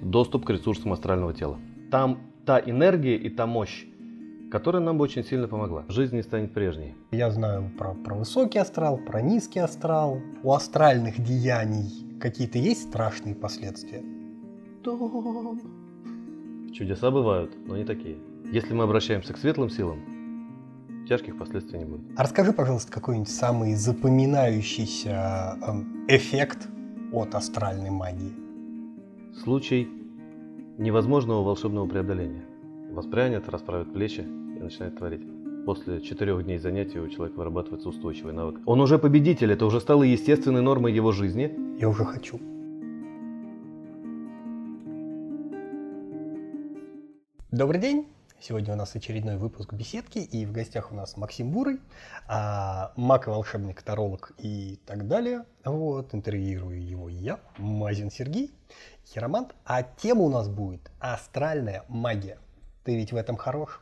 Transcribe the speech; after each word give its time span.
доступ 0.00 0.44
к 0.44 0.50
ресурсам 0.50 0.92
астрального 0.92 1.32
тела. 1.34 1.58
Там 1.90 2.18
та 2.44 2.58
энергия 2.60 3.16
и 3.16 3.28
та 3.28 3.46
мощь, 3.46 3.86
которая 4.50 4.82
нам 4.82 4.98
бы 4.98 5.04
очень 5.04 5.24
сильно 5.24 5.48
помогла. 5.48 5.84
Жизнь 5.88 6.16
не 6.16 6.22
станет 6.22 6.52
прежней. 6.52 6.94
Я 7.10 7.30
знаю 7.30 7.70
про, 7.76 7.94
про 7.94 8.14
высокий 8.14 8.58
астрал, 8.58 8.98
про 8.98 9.20
низкий 9.20 9.60
астрал. 9.60 10.20
У 10.42 10.52
астральных 10.52 11.22
деяний 11.22 12.18
какие-то 12.20 12.58
есть 12.58 12.88
страшные 12.88 13.34
последствия? 13.34 14.02
Том. 14.82 15.60
Чудеса 16.72 17.10
бывают, 17.10 17.56
но 17.66 17.76
не 17.76 17.84
такие. 17.84 18.18
Если 18.52 18.74
мы 18.74 18.84
обращаемся 18.84 19.32
к 19.32 19.38
светлым 19.38 19.70
силам, 19.70 19.98
тяжких 21.08 21.38
последствий 21.38 21.78
не 21.78 21.84
будет. 21.84 22.02
А 22.16 22.22
расскажи, 22.22 22.52
пожалуйста, 22.52 22.92
какой-нибудь 22.92 23.30
самый 23.30 23.74
запоминающийся 23.74 25.58
эм, 25.66 26.06
эффект 26.08 26.68
от 27.12 27.34
астральной 27.34 27.90
магии. 27.90 28.47
Случай 29.34 29.88
невозможного 30.78 31.42
волшебного 31.42 31.86
преодоления. 31.86 32.44
Воспрянет, 32.90 33.48
расправит 33.48 33.92
плечи 33.92 34.20
и 34.20 34.62
начинает 34.62 34.96
творить. 34.96 35.22
После 35.66 36.00
четырех 36.00 36.44
дней 36.44 36.58
занятий 36.58 36.98
у 36.98 37.08
человека 37.08 37.36
вырабатывается 37.38 37.88
устойчивый 37.90 38.32
навык. 38.32 38.60
Он 38.64 38.80
уже 38.80 38.98
победитель, 38.98 39.52
это 39.52 39.66
уже 39.66 39.80
стало 39.80 40.02
естественной 40.02 40.62
нормой 40.62 40.92
его 40.92 41.12
жизни. 41.12 41.54
Я 41.78 41.88
уже 41.88 42.04
хочу. 42.04 42.40
Добрый 47.50 47.80
день! 47.80 48.06
Сегодня 48.40 48.74
у 48.74 48.76
нас 48.76 48.94
очередной 48.94 49.36
выпуск 49.36 49.72
беседки, 49.72 50.18
и 50.18 50.46
в 50.46 50.52
гостях 50.52 50.92
у 50.92 50.94
нас 50.94 51.16
Максим 51.16 51.50
Бурый, 51.50 51.80
а, 52.28 52.92
маг 52.94 53.26
и 53.26 53.30
волшебник, 53.30 53.82
таролог 53.82 54.30
и 54.38 54.78
так 54.86 55.08
далее. 55.08 55.44
Вот, 55.64 56.14
интервьюирую 56.14 56.80
его 56.80 57.08
я, 57.08 57.40
Мазин 57.56 58.12
Сергей, 58.12 58.52
хиромант. 59.04 59.56
А 59.64 59.82
тема 59.82 60.22
у 60.22 60.28
нас 60.28 60.48
будет 60.48 60.88
астральная 61.00 61.84
магия. 61.88 62.38
Ты 62.84 62.94
ведь 62.94 63.10
в 63.10 63.16
этом 63.16 63.36
хорош? 63.36 63.80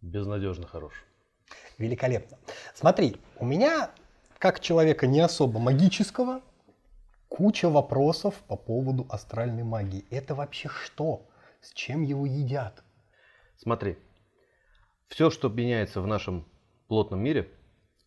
Безнадежно 0.00 0.66
хорош. 0.66 1.04
Великолепно. 1.76 2.38
Смотри, 2.74 3.20
у 3.36 3.44
меня, 3.44 3.90
как 4.38 4.60
человека 4.60 5.06
не 5.06 5.20
особо 5.20 5.58
магического, 5.58 6.40
куча 7.28 7.68
вопросов 7.68 8.34
по 8.48 8.56
поводу 8.56 9.06
астральной 9.10 9.62
магии. 9.62 10.06
Это 10.08 10.34
вообще 10.34 10.70
что? 10.70 11.26
С 11.60 11.74
чем 11.74 12.00
его 12.00 12.24
едят? 12.24 12.82
Смотри, 13.58 13.98
все, 15.08 15.30
что 15.30 15.48
меняется 15.48 16.00
в 16.00 16.06
нашем 16.06 16.46
плотном 16.86 17.20
мире, 17.20 17.50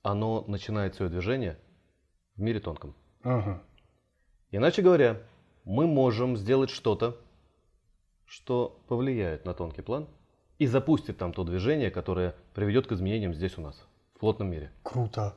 оно 0.02 0.44
начинает 0.48 0.96
свое 0.96 1.12
движение 1.12 1.60
в 2.36 2.42
мире 2.42 2.60
тонком. 2.60 2.96
Угу. 3.24 3.60
Иначе 4.52 4.82
говоря, 4.82 5.22
мы 5.66 5.88
можем 5.88 6.38
сделать 6.38 6.70
что-то, 6.70 7.18
что 8.26 8.82
повлияет 8.88 9.46
на 9.46 9.54
тонкий 9.54 9.82
план 9.82 10.08
и 10.58 10.68
запустит 10.68 11.18
там 11.18 11.34
то 11.34 11.44
движение, 11.44 11.92
которое 11.92 12.34
приведет 12.54 12.88
к 12.88 12.94
изменениям 12.94 13.34
здесь 13.34 13.58
у 13.58 13.62
нас, 13.62 13.86
в 14.16 14.20
плотном 14.20 14.50
мире. 14.50 14.72
Круто. 14.84 15.36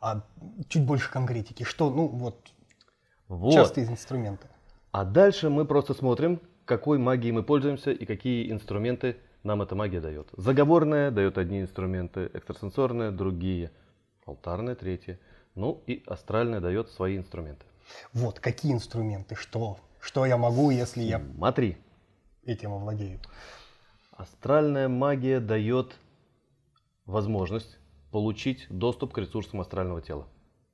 А 0.00 0.22
чуть 0.68 0.84
больше 0.84 1.10
конкретики. 1.10 1.64
Что, 1.64 1.90
ну 1.90 2.06
вот, 2.06 2.52
Вот. 3.26 3.52
частые 3.52 3.88
инструменты. 3.88 4.48
А 4.92 5.04
дальше 5.04 5.50
мы 5.50 5.64
просто 5.64 5.92
смотрим, 5.92 6.40
какой 6.64 6.98
магией 6.98 7.32
мы 7.32 7.42
пользуемся 7.42 7.90
и 7.90 8.04
какие 8.06 8.50
инструменты 8.52 9.16
нам 9.46 9.62
эта 9.62 9.74
магия 9.74 10.00
дает. 10.00 10.28
Заговорная 10.36 11.10
дает 11.10 11.38
одни 11.38 11.60
инструменты, 11.60 12.30
экстрасенсорная 12.34 13.10
другие, 13.10 13.70
алтарная 14.26 14.74
третья. 14.74 15.18
Ну 15.54 15.82
и 15.86 16.02
астральная 16.06 16.60
дает 16.60 16.90
свои 16.90 17.16
инструменты. 17.16 17.64
Вот, 18.12 18.40
какие 18.40 18.72
инструменты, 18.72 19.36
что? 19.36 19.78
Что 20.00 20.26
я 20.26 20.36
могу, 20.36 20.70
если 20.70 21.02
я 21.02 21.20
Смотри, 21.36 21.78
этим 22.44 22.72
овладею? 22.72 23.20
астральная 24.12 24.88
магия 24.88 25.40
дает 25.40 25.96
возможность 27.04 27.78
получить 28.10 28.66
доступ 28.68 29.12
к 29.12 29.18
ресурсам 29.18 29.60
астрального 29.60 30.02
тела. 30.02 30.26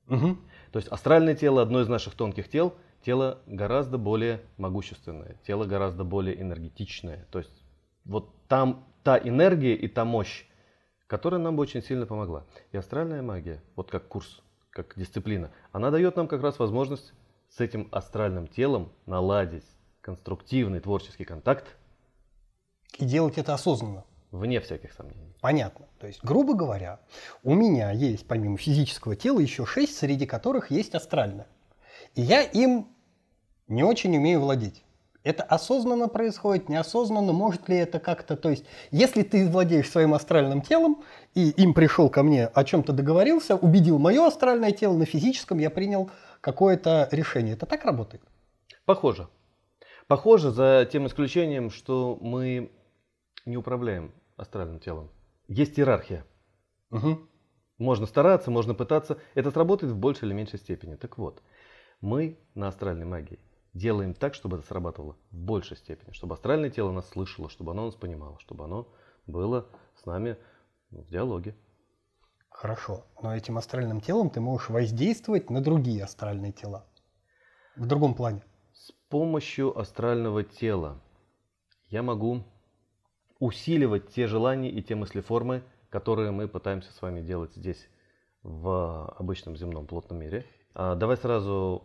Угу. 0.07 0.37
То 0.71 0.79
есть 0.79 0.87
астральное 0.89 1.35
тело, 1.35 1.61
одно 1.61 1.81
из 1.81 1.87
наших 1.87 2.15
тонких 2.15 2.49
тел, 2.49 2.73
тело 3.05 3.39
гораздо 3.47 3.97
более 3.97 4.41
могущественное, 4.57 5.37
тело 5.45 5.65
гораздо 5.65 6.03
более 6.03 6.41
энергетичное. 6.41 7.27
То 7.31 7.39
есть 7.39 7.63
вот 8.05 8.33
там 8.53 8.85
та 9.01 9.17
энергия 9.17 9.73
и 9.73 9.87
та 9.87 10.05
мощь, 10.05 10.45
которая 11.07 11.41
нам 11.41 11.55
бы 11.55 11.63
очень 11.63 11.81
сильно 11.81 12.05
помогла. 12.05 12.45
И 12.71 12.77
астральная 12.77 13.23
магия, 13.23 13.63
вот 13.75 13.89
как 13.89 14.07
курс, 14.07 14.43
как 14.69 14.93
дисциплина, 14.95 15.49
она 15.71 15.89
дает 15.89 16.17
нам 16.17 16.27
как 16.27 16.43
раз 16.43 16.59
возможность 16.59 17.13
с 17.49 17.59
этим 17.59 17.89
астральным 17.91 18.45
телом 18.45 18.91
наладить 19.07 19.65
конструктивный 20.01 20.81
творческий 20.81 21.25
контакт 21.25 21.65
И 22.99 23.05
делать 23.05 23.39
это 23.39 23.55
осознанно. 23.55 24.05
вне 24.29 24.59
всяких 24.59 24.93
сомнений. 24.93 25.33
Понятно. 25.41 25.87
То 25.97 26.05
есть, 26.05 26.23
грубо 26.23 26.53
говоря, 26.53 26.99
у 27.41 27.55
меня 27.55 27.89
есть 27.89 28.27
помимо 28.27 28.57
физического 28.57 29.15
тела 29.15 29.39
еще 29.39 29.65
шесть, 29.65 29.97
среди 29.97 30.27
которых 30.27 30.69
есть 30.69 30.93
астральное. 30.93 31.47
И 32.13 32.21
я 32.21 32.43
им 32.43 32.87
не 33.67 33.83
очень 33.83 34.15
умею 34.15 34.41
владеть. 34.41 34.83
Это 35.23 35.43
осознанно 35.43 36.09
происходит, 36.09 36.67
неосознанно, 36.67 37.31
может 37.31 37.69
ли 37.69 37.77
это 37.77 37.99
как-то, 37.99 38.35
то 38.35 38.49
есть, 38.49 38.65
если 38.91 39.23
ты 39.23 39.47
владеешь 39.49 39.89
своим 39.89 40.13
астральным 40.13 40.61
телом, 40.61 41.01
и 41.33 41.49
им 41.51 41.73
пришел 41.73 42.09
ко 42.09 42.23
мне, 42.23 42.47
о 42.47 42.63
чем-то 42.65 42.91
договорился, 42.91 43.55
убедил 43.55 43.99
мое 43.99 44.27
астральное 44.27 44.71
тело, 44.71 44.97
на 44.97 45.05
физическом 45.05 45.59
я 45.59 45.69
принял 45.69 46.11
какое-то 46.41 47.07
решение. 47.11 47.53
Это 47.53 47.65
так 47.65 47.85
работает? 47.85 48.21
Похоже. 48.85 49.29
Похоже 50.07 50.51
за 50.51 50.87
тем 50.91 51.07
исключением, 51.07 51.69
что 51.69 52.17
мы 52.19 52.69
не 53.45 53.55
управляем 53.55 54.11
астральным 54.35 54.79
телом. 54.79 55.09
Есть 55.47 55.79
иерархия. 55.79 56.25
Угу. 56.91 57.19
Можно 57.77 58.05
стараться, 58.07 58.51
можно 58.51 58.73
пытаться. 58.73 59.17
Это 59.35 59.51
сработает 59.51 59.93
в 59.93 59.97
большей 59.97 60.27
или 60.27 60.33
меньшей 60.33 60.59
степени. 60.59 60.95
Так 60.95 61.17
вот, 61.17 61.41
мы 62.01 62.37
на 62.55 62.67
астральной 62.67 63.05
магии 63.05 63.39
делаем 63.73 64.13
так, 64.13 64.35
чтобы 64.35 64.57
это 64.57 64.65
срабатывало 64.65 65.15
в 65.31 65.37
большей 65.37 65.77
степени. 65.77 66.11
Чтобы 66.11 66.35
астральное 66.35 66.69
тело 66.69 66.91
нас 66.91 67.09
слышало, 67.09 67.49
чтобы 67.49 67.71
оно 67.71 67.85
нас 67.85 67.95
понимало, 67.95 68.39
чтобы 68.39 68.65
оно 68.65 68.87
было 69.27 69.67
с 69.95 70.05
нами 70.05 70.37
ну, 70.91 71.01
в 71.01 71.09
диалоге. 71.09 71.55
Хорошо. 72.49 73.05
Но 73.21 73.35
этим 73.35 73.57
астральным 73.57 73.99
телом 73.99 74.29
ты 74.29 74.39
можешь 74.39 74.69
воздействовать 74.69 75.49
на 75.49 75.61
другие 75.61 76.03
астральные 76.03 76.51
тела. 76.51 76.85
В 77.75 77.85
другом 77.87 78.13
плане. 78.13 78.43
С 78.73 78.91
помощью 79.09 79.77
астрального 79.77 80.43
тела 80.43 81.01
я 81.89 82.03
могу 82.03 82.43
усиливать 83.39 84.09
те 84.09 84.27
желания 84.27 84.69
и 84.69 84.81
те 84.81 84.95
мыслеформы, 84.95 85.63
которые 85.89 86.31
мы 86.31 86.47
пытаемся 86.47 86.91
с 86.93 87.01
вами 87.01 87.21
делать 87.21 87.53
здесь, 87.55 87.87
в 88.43 89.07
обычном 89.17 89.55
земном 89.55 89.87
плотном 89.87 90.19
мире. 90.19 90.45
А, 90.73 90.95
Давай 90.95 91.17
сразу 91.17 91.83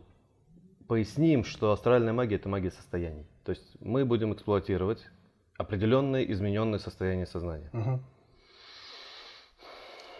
поясним, 0.89 1.45
что 1.45 1.71
астральная 1.71 2.13
магия– 2.13 2.37
это 2.37 2.49
магия 2.49 2.71
состояний. 2.71 3.27
То 3.45 3.53
есть 3.53 3.77
мы 3.81 4.05
будем 4.05 4.33
эксплуатировать 4.33 5.07
определенные 5.57 6.31
измененные 6.33 6.79
состояния 6.79 7.27
сознания. 7.27 7.71
Мгм. 7.73 8.03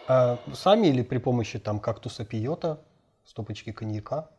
А 0.07 0.39
сами 0.53 0.87
или 0.87 1.03
при 1.03 1.17
помощи 1.17 1.59
там 1.59 1.79
кактуса 1.79 2.25
пиота, 2.25 2.81
стопочки 3.25 3.71
коньяка? 3.71 4.29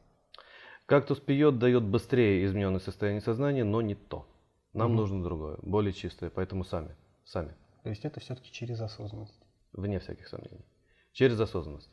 Кактус 0.86 1.20
пьет, 1.20 1.58
дает 1.58 1.84
быстрее 1.84 2.44
измененное 2.44 2.80
состояние 2.80 3.20
сознания, 3.20 3.62
но 3.64 3.80
не 3.80 3.94
то. 3.94 4.26
Нам 4.72 4.88
Мгм. 4.88 4.96
нужно 4.96 5.22
другое, 5.22 5.58
более 5.62 5.92
чистое, 5.92 6.30
поэтому 6.30 6.64
сами, 6.64 6.96
сами. 7.24 7.54
То 7.82 7.90
есть 7.90 8.04
это 8.04 8.20
все-таки 8.20 8.50
через 8.52 8.80
осознанность. 8.80 9.40
вне 9.72 10.00
всяких 10.00 10.26
сомнений, 10.26 10.64
через 11.12 11.38
осознанность. 11.38 11.90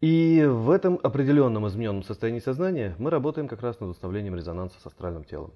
И 0.00 0.44
в 0.46 0.70
этом 0.70 1.00
определенном 1.02 1.66
измененном 1.68 2.02
состоянии 2.02 2.40
сознания 2.40 2.94
мы 2.98 3.10
работаем 3.10 3.48
как 3.48 3.62
раз 3.62 3.80
над 3.80 3.90
установлением 3.90 4.34
резонанса 4.34 4.78
с 4.78 4.86
астральным 4.86 5.24
телом. 5.24 5.54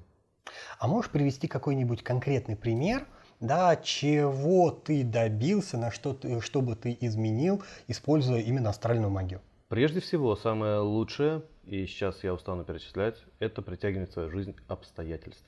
А 0.78 0.88
можешь 0.88 1.10
привести 1.10 1.46
какой-нибудь 1.46 2.02
конкретный 2.02 2.56
пример, 2.56 3.06
да, 3.38 3.76
чего 3.76 4.70
ты 4.70 5.04
добился, 5.04 5.76
на 5.76 5.90
что 5.90 6.14
ты, 6.14 6.40
что 6.40 6.62
бы 6.62 6.74
ты 6.74 6.96
изменил, 7.00 7.62
используя 7.86 8.40
именно 8.40 8.70
астральную 8.70 9.10
магию? 9.10 9.42
Прежде 9.68 10.00
всего, 10.00 10.34
самое 10.36 10.78
лучшее, 10.78 11.42
и 11.64 11.86
сейчас 11.86 12.24
я 12.24 12.32
устану 12.32 12.64
перечислять, 12.64 13.22
это 13.38 13.62
притягивать 13.62 14.10
в 14.10 14.12
свою 14.14 14.30
жизнь 14.30 14.56
обстоятельств. 14.68 15.44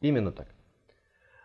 Именно 0.00 0.32
так. 0.32 0.48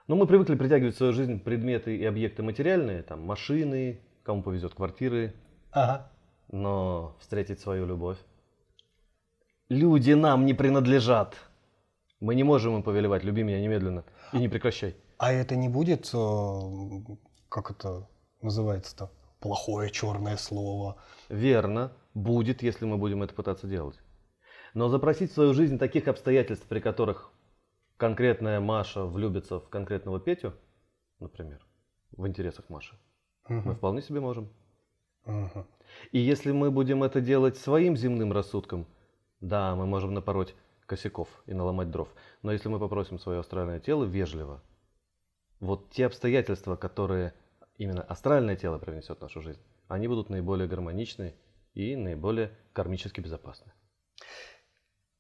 Но 0.08 0.16
мы 0.16 0.28
привыкли 0.28 0.56
притягивать 0.56 0.96
в 0.96 0.98
свою 0.98 1.14
жизнь 1.14 1.40
предметы 1.40 1.96
и 1.96 2.04
объекты 2.06 2.44
материальные, 2.44 3.04
там 3.04 3.22
машины, 3.22 4.02
кому 4.24 4.44
повезет 4.44 4.74
квартиры, 4.74 5.34
Ага. 5.72 6.12
но 6.52 7.16
встретить 7.20 7.60
свою 7.60 7.86
любовь. 7.86 8.18
Люди 9.70 10.12
нам 10.12 10.46
не 10.46 10.54
принадлежат. 10.54 11.36
Мы 12.20 12.36
не 12.36 12.44
можем 12.44 12.76
им 12.76 12.84
повелевать, 12.84 13.24
люби 13.24 13.42
меня 13.44 13.60
немедленно 13.62 14.04
и 14.34 14.38
не 14.38 14.50
прекращай. 14.50 14.96
А 15.18 15.32
это 15.32 15.56
не 15.56 15.70
будет, 15.70 16.10
э, 16.14 16.60
как 17.50 17.72
это 17.72 18.08
называется-то, 18.42 19.12
плохое 19.40 19.90
черное 19.90 20.38
слово? 20.38 20.98
Верно, 21.30 21.92
будет, 22.14 22.62
если 22.64 22.86
мы 22.86 22.98
будем 22.98 23.24
это 23.24 23.34
пытаться 23.34 23.68
делать. 23.68 23.98
Но 24.74 24.90
запросить 24.90 25.32
в 25.32 25.34
свою 25.34 25.54
жизнь 25.54 25.78
таких 25.80 26.08
обстоятельств, 26.08 26.66
при 26.68 26.80
которых 26.80 27.32
конкретная 27.98 28.60
Маша 28.60 29.06
влюбится 29.06 29.60
в 29.60 29.70
конкретного 29.70 30.20
Петю, 30.20 30.54
например, 31.20 31.66
в 32.12 32.28
интересах 32.28 32.70
Маши, 32.70 32.96
Мгм. 33.48 33.70
мы 33.70 33.76
вполне 33.76 34.02
себе 34.02 34.20
можем. 34.20 34.50
Мгм. 35.26 35.68
И 36.12 36.20
если 36.20 36.52
мы 36.52 36.72
будем 36.72 37.04
это 37.04 37.22
делать 37.22 37.58
своим 37.58 37.96
земным 37.96 38.32
рассудком, 38.32 38.88
да, 39.40 39.76
мы 39.76 39.86
можем 39.86 40.14
напороть 40.14 40.56
косяков 40.86 41.30
и 41.46 41.54
наломать 41.54 41.90
дров. 41.90 42.10
Но 42.42 42.52
если 42.52 42.70
мы 42.70 42.80
попросим 42.80 43.20
свое 43.20 43.40
астральное 43.40 43.80
тело 43.80 44.04
вежливо, 44.04 44.62
вот 45.60 45.90
те 45.92 46.06
обстоятельства, 46.06 46.76
которые 46.76 47.34
именно 47.78 48.02
астральное 48.02 48.56
тело 48.56 48.78
привнесет 48.80 49.20
в 49.20 49.22
нашу 49.22 49.42
жизнь, 49.42 49.62
они 49.88 50.08
будут 50.08 50.30
наиболее 50.30 50.68
гармоничны 50.68 51.36
и 51.74 51.96
наиболее 51.96 52.58
кармически 52.74 53.22
безопасны. 53.22 53.72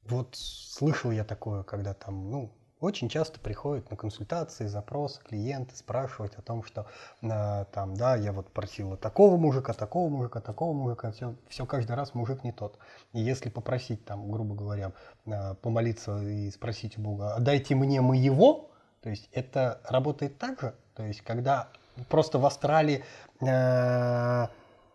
Вот 0.03 0.35
слышал 0.35 1.11
я 1.11 1.23
такое, 1.23 1.63
когда 1.63 1.93
там, 1.93 2.29
ну, 2.29 2.57
очень 2.81 3.09
часто 3.09 3.39
приходят 3.39 3.89
на 3.91 3.95
консультации, 3.95 4.65
запросы 4.65 5.21
клиенты 5.21 5.75
спрашивать 5.75 6.33
о 6.35 6.41
том, 6.41 6.63
что 6.63 6.87
а, 7.21 7.65
там, 7.65 7.95
да, 7.95 8.15
я 8.15 8.33
вот 8.33 8.51
просила 8.51 8.97
такого 8.97 9.37
мужика, 9.37 9.73
такого 9.73 10.09
мужика, 10.09 10.41
такого 10.41 10.73
мужика, 10.73 11.11
все, 11.11 11.35
все 11.47 11.65
каждый 11.67 11.95
раз 11.95 12.15
мужик 12.15 12.43
не 12.43 12.51
тот. 12.51 12.79
И 13.13 13.21
если 13.21 13.49
попросить 13.49 14.03
там, 14.03 14.31
грубо 14.31 14.55
говоря, 14.55 14.93
а, 15.27 15.53
помолиться 15.53 16.21
и 16.23 16.49
спросить 16.49 16.97
у 16.97 17.01
Бога, 17.01 17.35
«А 17.35 17.39
дайте 17.39 17.75
мне 17.75 18.01
моего, 18.01 18.71
то 19.01 19.09
есть 19.09 19.29
это 19.31 19.79
работает 19.87 20.39
так 20.39 20.59
же, 20.59 20.73
то 20.95 21.03
есть 21.03 21.21
когда 21.21 21.69
просто 22.09 22.39
в 22.39 22.45
астрале 22.47 23.03
а, 23.41 24.49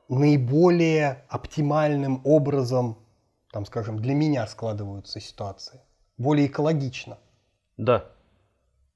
наиболее 0.08 1.24
оптимальным 1.28 2.20
образом, 2.24 2.98
там, 3.52 3.64
скажем, 3.64 4.00
для 4.00 4.14
меня 4.14 4.44
складываются 4.48 5.20
ситуации, 5.20 5.80
более 6.18 6.48
экологично. 6.48 7.18
Да, 7.76 8.10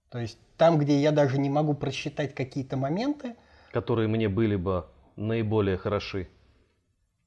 То 0.08 0.18
есть 0.18 0.38
там, 0.56 0.78
где 0.78 0.98
я 0.98 1.12
даже 1.12 1.38
не 1.38 1.50
могу 1.50 1.74
просчитать 1.74 2.34
какие-то 2.34 2.76
моменты, 2.76 3.36
которые 3.72 4.08
мне 4.08 4.28
были 4.28 4.56
бы 4.56 4.86
наиболее 5.16 5.76
хороши, 5.76 6.28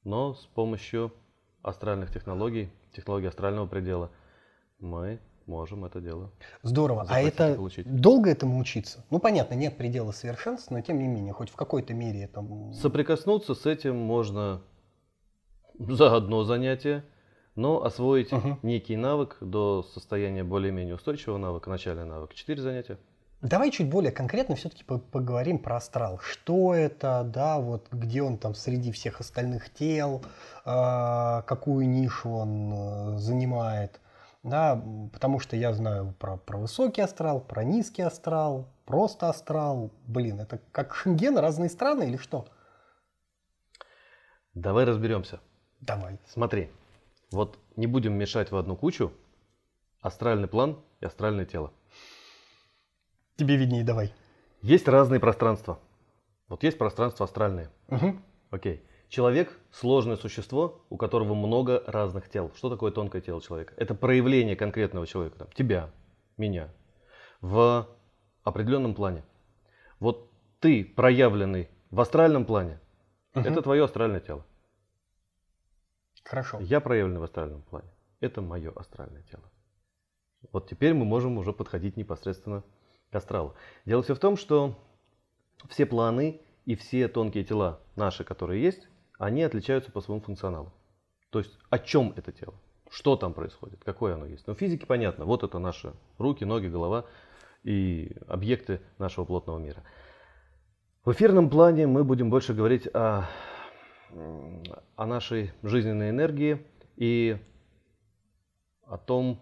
но 0.02 0.34
с 0.34 0.46
помощью 0.46 1.12
астральных 1.62 2.12
технологий, 2.12 2.70
технологий 2.92 3.28
астрального 3.28 3.66
предела, 3.66 4.10
мы 4.80 5.20
можем 5.46 5.84
это 5.84 6.00
дело. 6.00 6.32
здорово. 6.62 7.06
А 7.08 7.20
это 7.20 7.54
получить. 7.54 7.86
долго 7.88 8.30
этому 8.30 8.58
учиться? 8.58 9.04
Ну, 9.10 9.18
понятно, 9.18 9.54
нет 9.54 9.76
предела 9.76 10.12
совершенства, 10.12 10.74
но 10.74 10.80
тем 10.80 10.98
не 10.98 11.06
менее, 11.06 11.32
хоть 11.32 11.50
в 11.50 11.56
какой-то 11.56 11.94
мере 11.94 12.24
это... 12.24 12.44
Соприкоснуться 12.74 13.54
с 13.54 13.66
этим 13.66 13.96
можно 13.96 14.62
за 15.78 16.16
одно 16.16 16.44
занятие, 16.44 17.04
но 17.56 17.84
освоить 17.84 18.32
Мгм. 18.32 18.58
некий 18.62 18.96
навык 18.96 19.36
до 19.40 19.82
состояния 19.82 20.44
более-менее 20.44 20.94
устойчивого 20.94 21.38
навыка, 21.38 21.70
начальный 21.70 22.04
навык, 22.04 22.34
4 22.34 22.60
занятия. 22.60 22.98
Давай 23.40 23.70
чуть 23.70 23.90
более 23.90 24.10
конкретно 24.10 24.56
все-таки 24.56 24.84
поговорим 24.84 25.58
про 25.58 25.76
астрал. 25.76 26.18
Что 26.18 26.74
это, 26.74 27.22
да, 27.24 27.58
вот 27.58 27.88
где 27.92 28.22
он 28.22 28.38
там 28.38 28.54
среди 28.54 28.90
всех 28.90 29.20
остальных 29.20 29.68
тел, 29.68 30.22
а, 30.64 31.42
какую 31.42 31.86
нишу 31.86 32.30
он 32.30 32.72
э, 32.72 33.18
занимает, 33.18 34.00
да, 34.42 34.82
потому 35.12 35.40
что 35.40 35.56
я 35.56 35.74
знаю 35.74 36.14
про, 36.18 36.38
про 36.38 36.56
высокий 36.56 37.02
астрал, 37.02 37.38
про 37.40 37.64
низкий 37.64 38.00
астрал, 38.00 38.66
просто 38.86 39.28
астрал. 39.28 39.90
Блин, 40.06 40.40
это 40.40 40.58
как 40.72 40.94
шенген, 40.94 41.36
разные 41.36 41.68
страны 41.68 42.04
или 42.04 42.16
что? 42.16 42.46
Давай 44.54 44.84
разберемся. 44.86 45.40
Давай. 45.80 46.18
Смотри, 46.26 46.70
вот 47.34 47.58
не 47.76 47.86
будем 47.86 48.14
мешать 48.14 48.50
в 48.50 48.56
одну 48.56 48.76
кучу 48.76 49.12
астральный 50.00 50.48
план 50.48 50.78
и 51.00 51.06
астральное 51.06 51.44
тело. 51.44 51.72
Тебе 53.36 53.56
виднее, 53.56 53.84
давай. 53.84 54.12
Есть 54.62 54.86
разные 54.88 55.20
пространства. 55.20 55.78
Вот 56.48 56.62
есть 56.62 56.78
пространство 56.78 57.24
астральное. 57.24 57.70
Мгм. 57.88 58.22
Окей. 58.50 58.82
Человек– 59.08 59.58
сложное 59.70 60.16
существо, 60.16 60.84
у 60.88 60.96
которого 60.96 61.34
много 61.34 61.82
разных 61.86 62.28
тел. 62.28 62.50
Что 62.56 62.70
такое 62.70 62.90
тонкое 62.90 63.22
тело 63.22 63.40
человека? 63.40 63.74
Это 63.76 63.94
проявление 63.94 64.56
конкретного 64.56 65.06
человека, 65.06 65.38
там, 65.38 65.48
тебя, 65.54 65.90
меня, 66.36 66.72
в 67.40 67.88
определенном 68.42 68.94
плане. 68.94 69.24
Вот 70.00 70.30
ты, 70.60 70.84
проявленный 70.84 71.68
в 71.90 72.00
астральном 72.00 72.44
плане, 72.44 72.80
Мгм. 73.34 73.46
это 73.46 73.62
твое 73.62 73.84
астральное 73.84 74.20
тело. 74.20 74.44
Хорошо. 76.24 76.58
Я 76.60 76.80
проявленный 76.80 77.20
в 77.20 77.24
астральном 77.24 77.62
плане. 77.62 77.88
Это 78.20 78.40
мое 78.40 78.72
астральное 78.74 79.22
тело. 79.22 79.44
Вот 80.52 80.68
теперь 80.68 80.94
мы 80.94 81.04
можем 81.04 81.38
уже 81.38 81.52
подходить 81.52 81.96
непосредственно 81.96 82.64
к 83.10 83.14
астралу. 83.14 83.54
Дело 83.84 84.02
все 84.02 84.14
в 84.14 84.18
том, 84.18 84.36
что 84.36 84.78
все 85.68 85.86
планы 85.86 86.40
и 86.64 86.74
все 86.74 87.08
тонкие 87.08 87.44
тела 87.44 87.80
наши, 87.96 88.24
которые 88.24 88.62
есть, 88.62 88.88
они 89.18 89.42
отличаются 89.42 89.92
по 89.92 90.00
своему 90.00 90.22
функционалу. 90.22 90.72
То 91.30 91.38
есть 91.38 91.58
о 91.70 91.78
чем 91.78 92.12
это 92.16 92.32
тело? 92.32 92.54
Что 92.90 93.16
там 93.16 93.34
происходит? 93.34 93.82
Какое 93.84 94.14
оно 94.14 94.26
есть? 94.26 94.46
Ну, 94.46 94.54
в 94.54 94.58
физике 94.58 94.86
понятно. 94.86 95.24
Вот 95.24 95.42
это 95.42 95.58
наши 95.58 95.92
руки, 96.18 96.44
ноги, 96.44 96.68
голова 96.68 97.06
и 97.62 98.16
объекты 98.28 98.80
нашего 98.98 99.24
плотного 99.24 99.58
мира. 99.58 99.82
В 101.04 101.12
эфирном 101.12 101.50
плане 101.50 101.86
мы 101.86 102.04
будем 102.04 102.30
больше 102.30 102.54
говорить 102.54 102.86
о, 102.94 103.28
о 104.96 105.06
нашей 105.06 105.52
жизненной 105.62 106.10
энергии 106.10 106.64
и 106.96 107.38
о 108.86 108.98
том, 108.98 109.40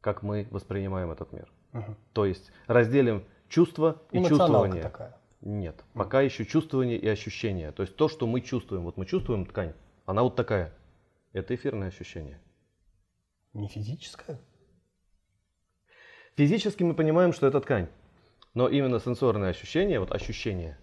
как 0.00 0.22
мы 0.22 0.46
воспринимаем 0.50 1.10
этот 1.10 1.32
мир. 1.32 1.50
Мгм. 1.72 1.96
То 2.12 2.26
есть 2.26 2.52
разделим 2.66 3.24
чувства 3.48 4.02
и 4.12 4.22
чувствование. 4.24 4.82
такая. 4.82 5.16
Нет, 5.40 5.84
пока 5.94 6.20
еще 6.20 6.44
чувствование 6.44 6.98
и 6.98 7.08
ощущение. 7.08 7.72
То 7.72 7.82
есть 7.82 7.96
то, 7.96 8.08
что 8.08 8.26
мы 8.26 8.40
чувствуем. 8.40 8.84
Вот 8.84 8.96
мы 8.96 9.06
чувствуем 9.06 9.46
ткань, 9.46 9.72
она 10.04 10.22
вот 10.22 10.36
такая. 10.36 10.74
Это 11.32 11.54
эфирное 11.54 11.88
ощущение. 11.88 12.40
Не 13.52 13.68
физическая? 13.68 14.38
Физически 16.36 16.82
мы 16.82 16.94
понимаем, 16.94 17.32
что 17.32 17.46
это 17.46 17.60
ткань. 17.60 17.88
Но 18.54 18.68
именно 18.68 18.98
сенсорное 18.98 19.50
ощущение, 19.50 20.00
вот 20.00 20.12
ощущение, 20.12 20.78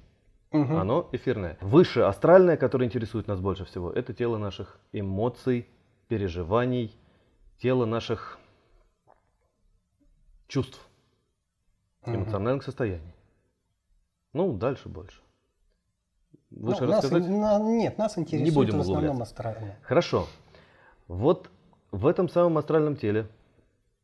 Мгм. 0.51 0.77
оно 0.77 1.09
эфирное. 1.11 1.57
Выше 1.61 2.01
астральное, 2.01 2.57
которое 2.57 2.85
интересует 2.85 3.27
нас 3.27 3.39
больше 3.39 3.65
всего, 3.65 3.91
это 3.91 4.13
тело 4.13 4.38
наших 4.38 4.79
эмоций, 4.94 5.67
переживаний, 6.07 6.95
тело 7.57 7.85
наших 7.85 8.39
чувств, 10.48 10.79
эмоциональных 12.05 12.63
состояний. 12.63 13.13
Ну, 14.33 14.53
дальше 14.53 14.88
больше. 14.88 15.22
Ну, 16.50 16.67
Выше 16.67 16.86
нас, 16.86 17.03
рассказать? 17.03 17.29
на- 17.29 17.60
нет, 17.60 17.98
нас 17.98 18.17
интересует 18.17 18.53
будем 18.55 18.77
в 18.77 18.81
основном 18.81 19.22
астральное. 19.22 19.77
Хорошо. 19.81 20.27
Вот 21.07 21.50
в 21.91 22.07
этом 22.07 22.29
самом 22.29 22.57
астральном 22.57 22.95
теле, 22.95 23.27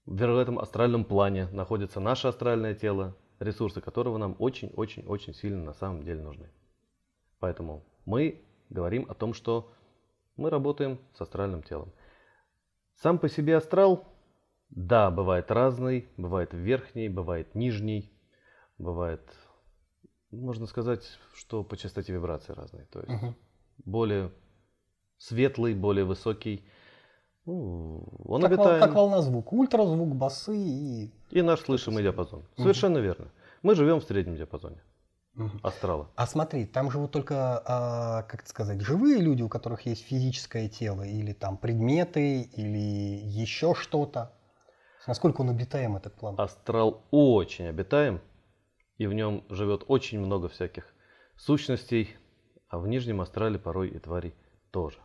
в 0.05 0.37
этом 0.37 0.59
астральном 0.59 1.05
плане 1.05 1.47
находится 1.47 2.01
наше 2.01 2.27
астральное 2.27 2.75
тело, 2.75 3.15
ресурсы 3.43 3.81
которого 3.81 4.17
нам 4.17 4.35
очень-очень-очень 4.39 5.33
сильно 5.33 5.63
на 5.63 5.73
самом 5.73 6.03
деле 6.03 6.21
нужны. 6.21 6.49
Поэтому 7.39 7.83
мы 8.05 8.41
говорим 8.69 9.05
о 9.09 9.13
том, 9.13 9.33
что 9.33 9.71
мы 10.35 10.49
работаем 10.49 10.99
с 11.13 11.21
астральным 11.21 11.63
телом. 11.63 11.91
Сам 12.95 13.19
по 13.19 13.29
себе 13.29 13.57
астрал, 13.57 14.05
да, 14.69 15.11
бывает 15.11 15.51
разный, 15.51 16.07
бывает 16.17 16.53
верхний, 16.53 17.09
бывает 17.09 17.53
нижний, 17.53 18.11
бывает, 18.77 19.21
можно 20.31 20.65
сказать, 20.65 21.19
что 21.35 21.63
по 21.63 21.77
частоте 21.77 22.13
вибрации 22.13 22.53
разные. 22.53 22.85
То 22.85 22.99
есть 23.01 23.11
Мгм. 23.11 23.35
более 23.85 24.31
светлый, 25.17 25.75
более 25.75 26.05
высокий. 26.05 26.65
Ну, 27.45 28.03
он 28.25 28.41
Как, 28.41 28.51
обитаем. 28.51 28.79
как 28.81 28.93
волна 28.95 29.21
звука. 29.21 29.53
Ультразвук, 29.53 30.15
басы 30.15 30.55
и... 30.57 31.11
И 31.29 31.41
наш 31.41 31.59
слышимый 31.61 32.01
диапазон. 32.03 32.43
Совершенно 32.57 32.99
верно. 32.99 33.31
Мы 33.63 33.75
живем 33.75 33.99
в 33.99 34.03
среднем 34.03 34.35
диапазоне 34.37 34.81
Мгм. 35.33 35.59
астрала. 35.63 36.09
А 36.15 36.27
смотри, 36.27 36.65
там 36.65 36.91
живут 36.91 37.11
только, 37.11 37.61
а, 37.65 38.23
как 38.23 38.41
это 38.41 38.49
сказать, 38.49 38.81
живые 38.81 39.17
люди, 39.19 39.41
у 39.41 39.49
которых 39.49 39.85
есть 39.85 40.03
физическое 40.05 40.69
тело, 40.69 41.01
или 41.01 41.33
там 41.33 41.57
предметы, 41.57 42.43
или 42.43 42.77
еще 43.25 43.73
что-то. 43.73 44.31
Насколько 45.07 45.41
он 45.41 45.49
обитаем, 45.49 45.97
этот 45.97 46.13
план? 46.15 46.35
Астрал 46.37 47.01
очень 47.11 47.67
обитаем, 47.67 48.21
и 48.97 49.07
в 49.07 49.13
нем 49.13 49.43
живет 49.49 49.83
очень 49.87 50.19
много 50.19 50.47
всяких 50.47 50.85
сущностей, 51.35 52.15
а 52.69 52.79
в 52.79 52.87
нижнем 52.87 53.19
астрале 53.19 53.59
порой 53.59 53.89
и 53.89 53.99
тварей 53.99 54.33
тоже. 54.71 54.99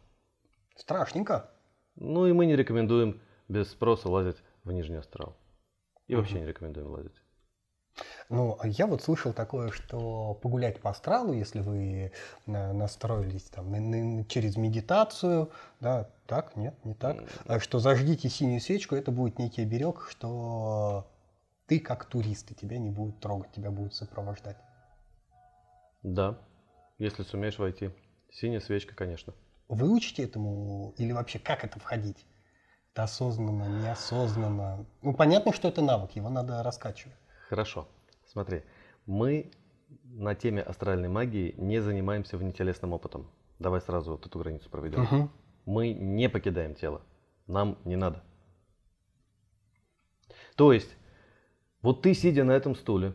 Страшненько. 0.77 1.51
Ну 2.01 2.27
и 2.27 2.33
мы 2.33 2.47
не 2.47 2.55
рекомендуем 2.55 3.21
без 3.49 3.71
спроса 3.71 4.09
лазить 4.09 4.37
в 4.65 4.73
нижний 4.73 4.97
астрал. 4.97 5.37
И 6.07 6.15
вообще 6.15 6.41
не 6.41 6.47
рекомендуем 6.47 6.89
лазить. 6.89 7.21
Ну, 8.29 8.57
я 8.63 8.87
вот 8.87 9.03
слышал 9.03 9.33
такое, 9.33 9.71
что 9.71 10.35
погулять 10.35 10.81
по 10.81 10.91
астралу, 10.91 11.33
если 11.33 11.61
вы 11.61 12.13
настроились 12.47 13.45
там 13.45 13.73
на, 13.73 13.81
на, 13.81 14.25
через 14.27 14.57
медитацию, 14.57 15.51
да, 15.81 16.09
так, 16.27 16.55
нет, 16.55 16.77
не 16.85 16.95
так, 16.95 17.25
а 17.47 17.59
что 17.59 17.81
зажгите 17.81 18.29
синюю 18.29 18.61
свечку, 18.61 18.95
это 18.95 19.11
будет 19.11 19.39
некий 19.41 19.63
оберег, 19.63 20.07
что 20.09 21.11
ты 21.67 21.81
как 21.81 22.05
турист, 22.05 22.51
и 22.53 22.55
тебя 22.55 22.79
не 22.79 22.91
будут 22.91 23.19
трогать, 23.19 23.51
тебя 23.51 23.73
будут 23.73 23.95
сопровождать. 23.95 24.59
Да, 26.03 26.39
если 26.99 27.25
сумеешь 27.25 27.59
войти. 27.59 27.91
Синяя 28.31 28.61
свечка, 28.61 28.95
конечно. 28.95 29.35
Вы 29.69 29.91
учите 29.91 30.25
этому 30.25 30.95
или 30.97 31.13
вообще 31.13 31.39
как 31.39 31.65
это 31.65 31.79
входить? 31.79 32.27
Это 32.93 33.03
осознанно, 33.05 33.65
неосознанно? 33.65 34.87
Ну, 35.03 35.15
понятно, 35.15 35.53
что 35.53 35.69
это 35.69 35.83
навык, 35.83 36.13
его 36.13 36.31
надо 36.31 36.63
раскачивать. 36.63 37.17
Хорошо. 37.49 37.87
Смотри, 38.27 38.63
мы 39.07 39.51
на 40.05 40.35
теме 40.35 40.63
астральной 40.63 41.09
магии 41.09 41.55
не 41.59 41.81
занимаемся 41.81 42.39
внетелесным 42.39 42.93
опытом. 42.93 43.31
Давай 43.59 43.81
сразу 43.81 44.13
вот 44.13 44.27
эту 44.27 44.39
границу 44.39 44.71
проведем. 44.71 45.03
Угу. 45.03 45.31
Мы 45.67 45.93
не 45.93 46.29
покидаем 46.29 46.75
тело. 46.75 47.03
Нам 47.47 47.79
не 47.85 47.97
надо. 47.97 48.23
То 50.57 50.73
есть, 50.73 50.97
вот 51.83 52.03
ты, 52.03 52.15
сидя 52.15 52.45
на 52.45 52.53
этом 52.53 52.75
стуле, 52.75 53.15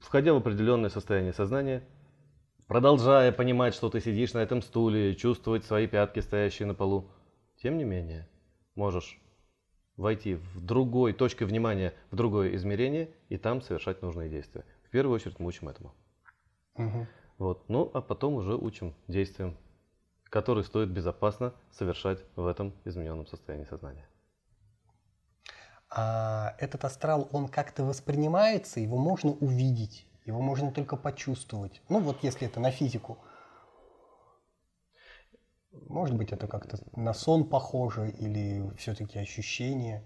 входя 0.00 0.32
в 0.32 0.36
определенное 0.36 0.90
состояние 0.90 1.32
сознания, 1.32 1.82
продолжая 2.66 3.32
понимать, 3.32 3.74
что 3.74 3.88
ты 3.90 4.00
сидишь 4.00 4.34
на 4.34 4.38
этом 4.38 4.62
стуле, 4.62 5.14
чувствовать 5.14 5.64
свои 5.64 5.86
пятки, 5.86 6.20
стоящие 6.20 6.66
на 6.66 6.74
полу, 6.74 7.10
тем 7.62 7.78
не 7.78 7.84
менее, 7.84 8.28
можешь 8.74 9.20
войти 9.96 10.34
в 10.34 10.60
другой 10.60 11.12
точкой 11.12 11.44
внимания, 11.44 11.94
в 12.10 12.16
другое 12.16 12.54
измерение 12.56 13.10
и 13.28 13.38
там 13.38 13.62
совершать 13.62 14.02
нужные 14.02 14.28
действия. 14.28 14.64
В 14.84 14.90
первую 14.90 15.14
очередь 15.14 15.38
мы 15.38 15.46
учим 15.46 15.68
этому. 15.68 15.94
Угу. 16.74 17.06
Вот. 17.38 17.68
Ну, 17.68 17.90
а 17.94 18.00
потом 18.00 18.34
уже 18.34 18.54
учим 18.54 18.94
действиям, 19.08 19.56
которые 20.24 20.64
стоит 20.64 20.90
безопасно 20.90 21.54
совершать 21.70 22.22
в 22.36 22.46
этом 22.46 22.74
измененном 22.84 23.26
состоянии 23.26 23.64
сознания. 23.64 24.06
А 25.88 26.54
этот 26.58 26.84
астрал, 26.84 27.28
он 27.32 27.48
как-то 27.48 27.84
воспринимается, 27.84 28.80
его 28.80 28.98
можно 28.98 29.30
увидеть, 29.30 30.06
его 30.26 30.40
можно 30.40 30.72
только 30.72 30.96
почувствовать. 30.96 31.80
Ну 31.88 32.00
вот 32.00 32.22
если 32.24 32.46
это 32.46 32.60
на 32.60 32.70
физику. 32.70 33.18
Может 35.88 36.16
быть, 36.16 36.32
это 36.32 36.48
как-то 36.48 36.78
на 36.96 37.14
сон 37.14 37.48
похоже 37.48 38.10
или 38.10 38.74
все-таки 38.76 39.18
ощущение? 39.18 40.04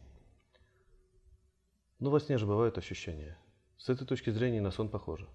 Ну, 2.00 2.10
во 2.10 2.20
сне 2.20 2.38
же 2.38 2.46
бывают 2.46 2.76
ощущения. 2.76 3.38
С 3.78 3.88
этой 3.88 4.06
точки 4.06 4.30
зрения 4.30 4.60
на 4.60 4.70
сон 4.70 4.88
похоже. 4.88 5.28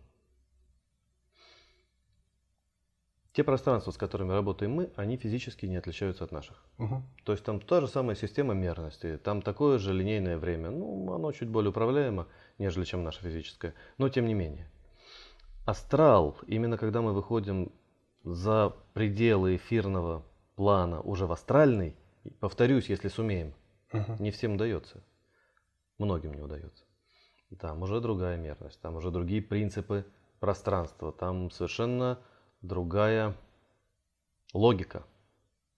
Те 3.34 3.44
пространства, 3.44 3.92
с 3.92 3.98
которыми 3.98 4.32
работаем 4.32 4.72
мы, 4.72 4.92
они 4.96 5.18
физически 5.18 5.66
не 5.66 5.76
отличаются 5.76 6.24
от 6.24 6.32
наших. 6.32 6.64
Угу. 6.78 7.04
То 7.26 7.32
есть 7.34 7.44
там 7.44 7.60
та 7.60 7.82
же 7.82 7.88
самая 7.88 8.16
система 8.16 8.54
мерности, 8.54 9.18
там 9.18 9.42
такое 9.42 9.78
же 9.78 9.94
линейное 9.94 10.38
время. 10.38 10.70
Ну, 10.70 11.14
оно 11.14 11.32
чуть 11.32 11.50
более 11.50 11.72
управляемо, 11.72 12.28
нежели 12.60 12.86
чем 12.86 13.04
наше 13.04 13.22
физическое. 13.22 13.74
Но 13.98 14.10
тем 14.10 14.26
не 14.26 14.34
менее. 14.34 14.72
Астрал, 15.66 16.38
именно 16.46 16.78
когда 16.78 17.02
мы 17.02 17.14
выходим 17.14 17.72
за 18.24 18.74
пределы 18.94 19.56
эфирного 19.56 20.24
плана 20.56 21.02
уже 21.02 21.26
в 21.26 21.32
астральный, 21.32 21.96
повторюсь, 22.40 22.90
если 22.90 23.08
сумеем, 23.08 23.54
угу. 23.92 24.16
не 24.20 24.32
всем 24.32 24.56
удается. 24.56 25.04
Многим 25.98 26.34
не 26.34 26.42
удается. 26.42 26.84
Там 27.60 27.82
уже 27.84 28.02
другая 28.02 28.38
мерность, 28.38 28.80
там 28.82 28.96
уже 28.96 29.12
другие 29.12 29.42
принципы 29.42 30.06
пространства, 30.40 31.12
там 31.12 31.50
совершенно 31.52 32.20
другая 32.62 33.36
логика 34.54 35.04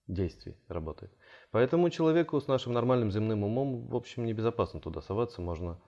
действий 0.06 0.56
работает. 0.68 1.12
Поэтому 1.50 1.90
человеку 1.90 2.40
с 2.40 2.46
нашим 2.46 2.72
нормальным 2.72 3.10
земным 3.10 3.44
умом, 3.44 3.86
в 3.86 3.96
общем, 3.96 4.24
небезопасно 4.24 4.80
туда 4.80 5.00
соваться, 5.00 5.40
можно 5.40 5.78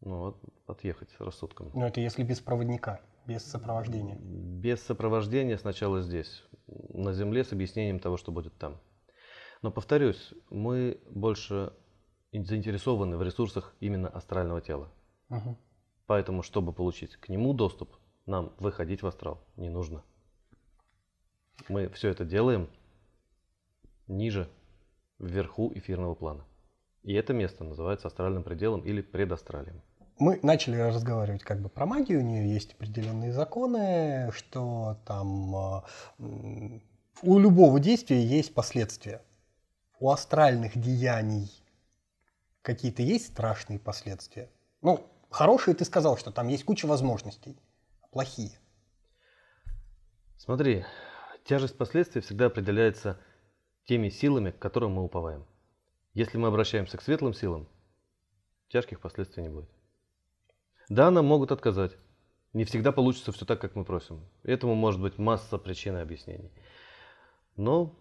ну, 0.00 0.36
отъехать 0.66 1.10
с 1.10 1.20
рассудком. 1.20 1.70
Но 1.74 1.86
это 1.86 2.00
если 2.00 2.24
без 2.24 2.40
проводника. 2.40 3.00
Без 3.26 3.44
сопровождения. 3.44 4.16
Без 4.16 4.82
сопровождения 4.82 5.56
сначала 5.56 6.02
здесь, 6.02 6.44
на 6.66 7.12
Земле, 7.12 7.44
с 7.44 7.52
объяснением 7.52 8.00
того, 8.00 8.16
что 8.16 8.32
будет 8.32 8.56
там. 8.58 8.80
Но 9.62 9.70
повторюсь, 9.70 10.34
мы 10.50 11.00
больше 11.08 11.72
заинтересованы 12.32 13.16
в 13.16 13.22
ресурсах 13.22 13.74
именно 13.80 14.08
астрального 14.08 14.60
тела. 14.60 14.90
Угу. 15.30 15.56
Поэтому, 16.06 16.42
чтобы 16.42 16.72
получить 16.72 17.16
к 17.16 17.28
нему 17.28 17.54
доступ, 17.54 17.96
нам 18.26 18.52
выходить 18.58 19.02
в 19.02 19.06
астрал 19.06 19.44
не 19.56 19.70
нужно. 19.70 20.02
Мы 21.68 21.88
все 21.90 22.08
это 22.08 22.24
делаем 22.24 22.68
ниже, 24.08 24.48
вверху 25.18 25.72
эфирного 25.74 26.14
плана. 26.14 26.44
И 27.02 27.14
это 27.14 27.32
место 27.32 27.62
называется 27.64 28.08
астральным 28.08 28.42
пределом 28.42 28.80
или 28.80 29.00
предастралием 29.00 29.82
мы 30.18 30.38
начали 30.42 30.76
разговаривать 30.76 31.42
как 31.42 31.60
бы 31.60 31.68
про 31.68 31.86
магию, 31.86 32.20
у 32.20 32.22
нее 32.22 32.52
есть 32.52 32.74
определенные 32.74 33.32
законы, 33.32 34.30
что 34.32 34.98
там 35.06 35.54
а, 35.56 35.84
у 36.18 37.38
любого 37.38 37.80
действия 37.80 38.22
есть 38.24 38.54
последствия. 38.54 39.22
У 39.98 40.10
астральных 40.10 40.76
деяний 40.76 41.50
какие-то 42.62 43.02
есть 43.02 43.28
страшные 43.28 43.78
последствия? 43.78 44.50
Ну, 44.80 45.06
хорошие 45.30 45.74
ты 45.74 45.84
сказал, 45.84 46.16
что 46.16 46.30
там 46.30 46.48
есть 46.48 46.64
куча 46.64 46.86
возможностей, 46.86 47.60
а 48.00 48.08
плохие. 48.08 48.58
Смотри, 50.36 50.84
тяжесть 51.44 51.78
последствий 51.78 52.20
всегда 52.20 52.46
определяется 52.46 53.20
теми 53.84 54.08
силами, 54.08 54.50
к 54.50 54.58
которым 54.58 54.92
мы 54.94 55.04
уповаем. 55.04 55.46
Если 56.14 56.36
мы 56.36 56.48
обращаемся 56.48 56.98
к 56.98 57.02
светлым 57.02 57.32
силам, 57.32 57.68
тяжких 58.68 59.00
последствий 59.00 59.42
не 59.42 59.48
будет. 59.48 59.70
Да, 60.92 61.10
нам 61.10 61.24
могут 61.24 61.52
отказать. 61.52 61.96
Не 62.52 62.64
всегда 62.64 62.92
получится 62.92 63.32
все 63.32 63.46
так, 63.46 63.58
как 63.58 63.76
мы 63.76 63.82
просим. 63.82 64.20
Этому 64.42 64.74
может 64.74 65.00
быть 65.00 65.16
масса 65.16 65.56
причин 65.56 65.96
и 65.96 66.00
объяснений. 66.00 66.52
Но 67.56 67.96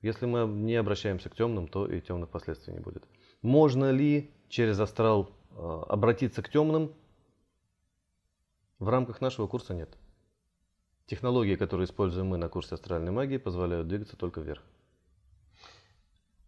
если 0.00 0.24
мы 0.24 0.46
не 0.46 0.76
обращаемся 0.76 1.28
к 1.28 1.36
темным, 1.36 1.68
то 1.68 1.86
и 1.86 2.00
темных 2.00 2.30
последствий 2.30 2.72
не 2.72 2.80
будет. 2.80 3.04
Можно 3.42 3.90
ли 3.90 4.30
через 4.48 4.80
астрал 4.80 5.28
э, 5.50 5.82
обратиться 5.90 6.42
к 6.42 6.48
темным? 6.48 6.94
В 8.78 8.88
рамках 8.88 9.20
нашего 9.20 9.46
курса 9.46 9.74
нет. 9.74 9.90
Технологии, 11.04 11.56
которые 11.56 11.84
используем 11.84 12.28
мы 12.28 12.38
на 12.38 12.48
курсе 12.48 12.76
астральной 12.76 13.12
магии, 13.12 13.36
позволяют 13.36 13.88
двигаться 13.88 14.16
только 14.16 14.40
вверх. 14.40 14.62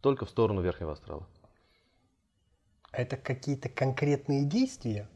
Только 0.01 0.25
в 0.25 0.31
сторону 0.31 0.63
верхнего 0.63 0.93
астрала. 0.93 1.29
Это 2.91 3.19
какие-то 3.19 3.69
конкретные 3.69 4.47
действия? 4.47 5.11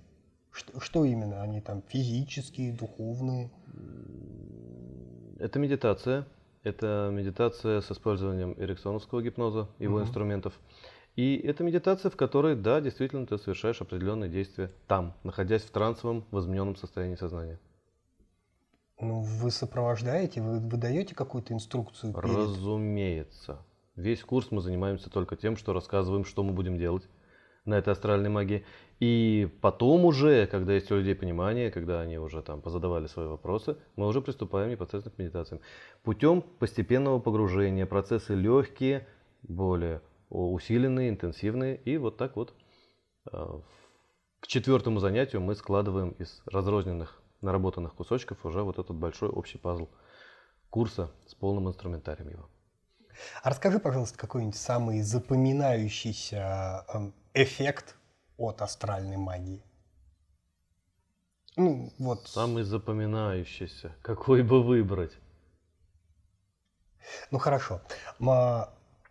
Что, 0.59 0.81
что 0.81 1.05
именно? 1.05 1.41
Они 1.41 1.61
там 1.61 1.83
физические, 1.87 2.73
духовные? 2.73 3.49
Это 5.39 5.61
медитация. 5.61 6.27
Это 6.65 7.11
медитация 7.13 7.81
с 7.81 7.93
использованием 7.93 8.55
эриксоновского 8.59 9.23
гипноза, 9.23 9.69
его 9.79 9.97
угу. 9.97 10.03
инструментов. 10.03 10.59
И 11.15 11.37
это 11.37 11.63
медитация, 11.63 12.11
в 12.11 12.17
которой, 12.17 12.57
да, 12.57 12.81
действительно, 12.81 13.25
ты 13.25 13.39
совершаешь 13.39 13.81
определенные 13.81 14.29
действия 14.29 14.73
там, 14.89 15.15
находясь 15.23 15.63
в 15.63 15.71
трансовом, 15.71 16.25
возмененном 16.33 16.75
состоянии 16.75 17.15
сознания. 17.15 17.61
Ну, 19.01 19.21
вы 19.21 19.53
сопровождаете, 19.53 20.43
вы 20.43 20.59
выдаете 20.59 21.15
какую-то 21.15 21.55
инструкцию? 21.55 22.13
Перед... 22.13 22.37
Разумеется. 22.37 23.59
Весь 23.95 24.23
курс 24.23 24.51
мы 24.51 24.61
занимаемся 24.61 25.09
только 25.09 25.37
тем, 25.37 25.57
что 25.57 25.73
рассказываем, 25.73 26.25
что 26.25 26.43
мы 26.43 26.53
будем 26.53 26.79
делать 26.79 27.09
на 27.69 27.75
этой 27.75 27.93
астральной 27.93 28.31
магии. 28.31 28.65
И 29.01 29.49
потом 29.61 30.05
уже, 30.05 30.47
когда 30.47 30.73
есть 30.73 30.91
у 30.91 30.97
людей 30.97 31.15
понимание, 31.15 31.71
когда 31.71 32.01
они 32.01 32.19
уже 32.19 32.43
там 32.43 32.61
позадавали 32.61 33.07
свои 33.07 33.27
вопросы, 33.27 33.77
мы 33.97 34.07
уже 34.07 34.21
приступаем 34.21 34.71
непосредственно 34.71 35.15
к 35.15 35.19
медитациям. 35.19 35.61
Путем 36.03 36.43
постепенного 36.43 37.21
погружения, 37.21 37.87
процессы 37.87 38.35
легкие, 38.35 39.07
более 39.43 40.01
усиленные, 40.31 41.11
интенсивные. 41.11 41.77
И 41.77 41.97
вот 41.97 42.17
так 42.17 42.37
вот 42.37 42.55
э, 43.33 43.61
к 44.41 44.47
четвертому 44.47 44.99
занятию 44.99 45.41
мы 45.41 45.55
складываем 45.55 46.11
из 46.11 46.43
разрозненных 46.47 47.23
наработанных 47.41 47.95
кусочков 47.95 48.45
уже 48.45 48.63
вот 48.63 48.79
этот 48.79 48.97
большой 48.97 49.29
общий 49.29 49.59
пазл 49.59 49.89
курса 50.71 51.11
с 51.27 51.35
полным 51.35 51.69
инструментарием 51.69 52.31
его. 52.31 52.49
А 53.43 53.51
расскажи, 53.51 53.79
пожалуйста, 53.79 54.19
какой-нибудь 54.19 54.57
самый 54.57 55.03
запоминающийся 55.03 56.85
эм, 56.93 57.15
эффект 57.35 57.97
от 58.37 58.63
астральной 58.63 59.17
магии? 59.17 59.63
Ну, 61.57 61.93
вот. 61.99 62.29
Самый 62.29 62.63
запоминающийся. 62.63 63.93
Какой 64.03 64.43
бы 64.43 64.63
выбрать? 64.63 65.13
Ну 67.31 67.39
хорошо. 67.39 67.81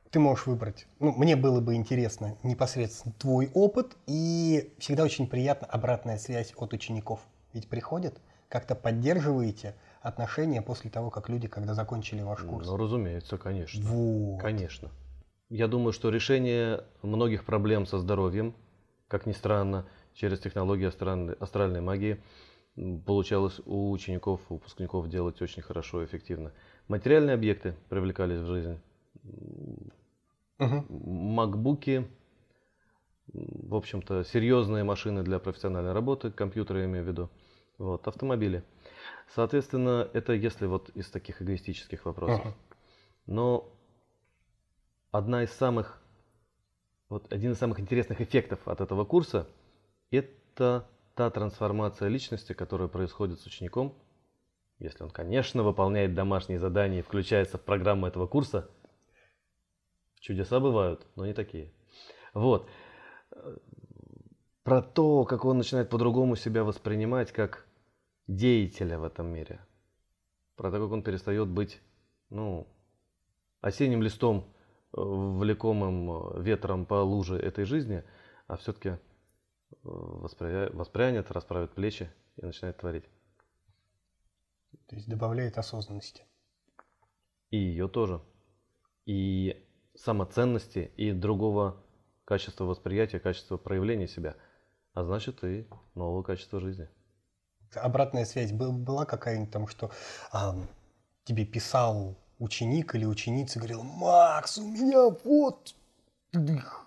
Ты 0.09 0.19
можешь 0.19 0.45
выбрать. 0.45 0.87
Ну, 0.99 1.11
мне 1.11 1.35
было 1.35 1.59
бы 1.59 1.75
интересно 1.75 2.37
непосредственно 2.43 3.13
твой 3.19 3.51
опыт 3.53 3.97
и 4.05 4.73
всегда 4.79 5.03
очень 5.03 5.27
приятно 5.27 5.67
обратная 5.67 6.17
связь 6.17 6.53
от 6.55 6.71
учеников. 6.71 7.19
Ведь 7.51 7.67
приходят, 7.67 8.21
как-то 8.47 8.75
поддерживаете 8.75 9.75
отношения 10.01 10.61
после 10.61 10.89
того, 10.89 11.09
как 11.09 11.27
люди, 11.27 11.49
когда 11.49 11.73
закончили 11.73 12.21
ваш 12.21 12.39
курс. 12.43 12.67
Ну, 12.67 12.77
разумеется, 12.77 13.37
конечно. 13.37 13.83
Вот. 13.89 14.41
Конечно. 14.41 14.89
Я 15.49 15.67
думаю, 15.67 15.93
что 15.93 16.09
решение 16.09 16.83
многих 17.01 17.45
проблем 17.45 17.85
со 17.85 17.99
здоровьем, 17.99 18.53
как 19.07 19.25
ни 19.25 19.31
странно, 19.31 19.87
через 20.13 20.39
технологии 20.39 20.85
астральной, 20.85 21.35
астральной 21.35 21.79
магии, 21.79 22.21
получалось 23.05 23.61
у 23.65 23.91
учеников, 23.91 24.41
у 24.49 24.55
выпускников 24.55 25.07
делать 25.07 25.41
очень 25.41 25.61
хорошо 25.61 26.01
и 26.01 26.05
эффективно. 26.05 26.51
Материальные 26.89 27.35
объекты 27.35 27.75
привлекались 27.89 28.39
в 28.39 28.45
жизнь. 28.45 28.77
Мгм. 30.59 30.85
Макбуки, 30.89 32.07
в 33.27 33.75
общем-то, 33.75 34.25
серьезные 34.25 34.83
машины 34.83 35.23
для 35.23 35.39
профессиональной 35.39 35.93
работы, 35.93 36.29
компьютеры 36.29 36.79
я 36.79 36.85
имею 36.85 37.05
в 37.05 37.07
виду, 37.07 37.29
вот, 37.77 38.05
автомобили. 38.07 38.63
Соответственно, 39.33 40.09
это 40.13 40.33
если 40.33 40.65
вот 40.65 40.89
из 40.89 41.09
таких 41.09 41.41
эгоистических 41.41 42.05
вопросов. 42.05 42.45
Мгм. 42.45 42.53
Но 43.27 43.76
одна 45.11 45.43
из 45.43 45.51
самых, 45.51 46.01
вот 47.09 47.31
один 47.31 47.51
из 47.51 47.57
самых 47.57 47.79
интересных 47.79 48.21
эффектов 48.21 48.67
от 48.67 48.81
этого 48.81 49.05
курса– 49.05 49.47
это 50.11 50.87
та 51.15 51.29
трансформация 51.29 52.09
личности, 52.09 52.53
которая 52.53 52.87
происходит 52.87 53.39
с 53.39 53.45
учеником, 53.45 53.97
если 54.79 55.03
он, 55.03 55.09
конечно, 55.09 55.63
выполняет 55.63 56.13
домашние 56.13 56.59
задания 56.59 56.99
и 56.99 57.03
включается 57.03 57.57
в 57.57 57.61
программу 57.61 58.07
этого 58.07 58.27
курса. 58.27 58.69
Чудеса 60.19 60.59
бывают, 60.59 61.05
но 61.15 61.25
не 61.25 61.33
такие. 61.33 61.73
Вот. 62.33 62.69
Про 64.63 64.81
то, 64.81 65.23
как 65.23 65.45
он 65.45 65.57
начинает 65.57 65.89
по-другому 65.89 66.35
себя 66.35 66.63
воспринимать 66.63 67.31
как 67.31 67.65
деятеля 68.27 68.99
в 68.99 69.05
этом 69.05 69.27
мире. 69.27 69.59
Про 70.55 70.71
то, 70.71 70.79
как 70.83 70.91
он 70.91 71.01
перестает 71.03 71.47
быть, 71.47 71.81
ну, 72.29 72.67
осенним 73.61 74.01
листом, 74.01 74.53
влекомым 74.91 76.11
э, 76.11 76.41
ветром 76.43 76.85
по 76.85 76.95
луже 76.95 77.37
этой 77.37 77.65
жизни, 77.65 78.03
а 78.47 78.57
все-таки 78.57 78.97
воспрянет, 79.83 81.31
расправит 81.31 81.73
плечи 81.73 82.09
и 82.37 82.45
начинает 82.45 82.77
творить. 82.77 83.05
То 84.87 84.95
есть 84.95 85.09
добавляет 85.09 85.57
осознанности. 85.57 86.23
И 87.49 87.57
ее 87.57 87.87
тоже. 87.87 88.21
И 89.05 89.65
самоценности, 89.95 90.91
и 90.97 91.11
другого 91.11 91.83
качества 92.25 92.65
восприятия, 92.65 93.19
качества 93.19 93.57
проявления 93.57 94.07
себя. 94.07 94.35
А 94.93 95.03
значит 95.03 95.43
и 95.43 95.67
нового 95.95 96.23
качества 96.23 96.59
жизни. 96.59 96.89
Обратная 97.73 98.25
связь 98.25 98.51
был- 98.51 98.71
была 98.71 99.05
какая-нибудь 99.05 99.51
там, 99.51 99.67
что 99.67 99.91
а, 100.31 100.55
тебе 101.25 101.45
писал 101.45 102.17
ученик 102.39 102.95
или 102.95 103.05
ученица, 103.05 103.59
говорил, 103.59 103.83
Макс, 103.83 104.57
у 104.57 104.67
меня 104.67 105.09
вот... 105.23 105.75
тыдых». 106.31 106.85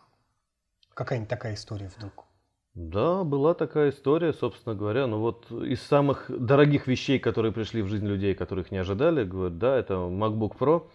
Какая-нибудь 0.94 1.30
такая 1.30 1.54
история 1.54 1.90
вдруг. 1.96 2.26
Да, 2.74 3.24
была 3.24 3.54
такая 3.54 3.90
история, 3.90 4.32
собственно 4.32 4.74
говоря. 4.74 5.06
Ну 5.06 5.18
вот 5.18 5.50
из 5.50 5.82
самых 5.82 6.26
дорогих 6.28 6.86
вещей, 6.86 7.18
которые 7.18 7.52
пришли 7.52 7.82
в 7.82 7.88
жизнь 7.88 8.06
людей, 8.06 8.34
которых 8.34 8.70
не 8.70 8.78
ожидали, 8.78 9.24
говорят, 9.24 9.58
да, 9.58 9.76
это 9.76 9.94
MacBook 9.94 10.56
Pro, 10.56 10.88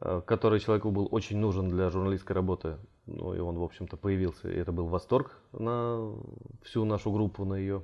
э, 0.00 0.22
который 0.24 0.60
человеку 0.60 0.90
был 0.92 1.08
очень 1.10 1.38
нужен 1.38 1.68
для 1.68 1.90
журналистской 1.90 2.34
работы. 2.34 2.78
Ну 3.06 3.34
и 3.34 3.40
он, 3.40 3.58
в 3.58 3.62
общем-то, 3.64 3.96
появился. 3.96 4.48
И 4.48 4.56
это 4.56 4.70
был 4.70 4.86
восторг 4.86 5.40
на 5.52 6.12
всю 6.62 6.84
нашу 6.84 7.10
группу, 7.10 7.44
на 7.44 7.54
ее 7.54 7.82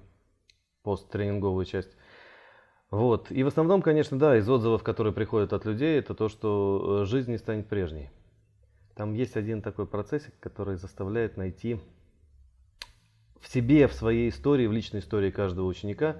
посттренинговую 0.82 1.64
часть. 1.64 1.96
Вот. 2.90 3.30
И 3.30 3.42
в 3.44 3.46
основном, 3.46 3.82
конечно, 3.82 4.18
да, 4.18 4.36
из 4.36 4.48
отзывов, 4.48 4.82
которые 4.82 5.12
приходят 5.12 5.52
от 5.52 5.64
людей, 5.64 5.98
это 5.98 6.14
то, 6.14 6.28
что 6.28 7.02
э, 7.02 7.06
жизнь 7.06 7.30
не 7.30 7.38
станет 7.38 7.68
прежней. 7.68 8.10
Там 8.96 9.14
есть 9.14 9.36
один 9.36 9.62
такой 9.62 9.86
процессик, 9.86 10.34
который 10.40 10.76
заставляет 10.76 11.36
найти 11.36 11.80
в 13.40 13.48
себе, 13.48 13.86
в 13.86 13.94
своей 13.94 14.28
истории, 14.28 14.66
в 14.66 14.72
личной 14.72 15.00
истории 15.00 15.30
каждого 15.30 15.66
ученика 15.66 16.16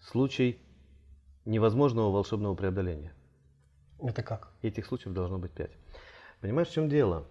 случай 0.00 0.58
невозможного 1.44 2.10
волшебного 2.10 2.54
преодоления. 2.54 3.12
Это 3.98 4.22
как? 4.22 4.52
Этих 4.62 4.84
случаев 4.84 5.14
должно 5.14 5.38
быть 5.38 5.52
пять. 5.52 5.72
Понимаешь, 6.40 6.68
в 6.68 6.72
чем 6.72 6.88
дело? 6.90 7.24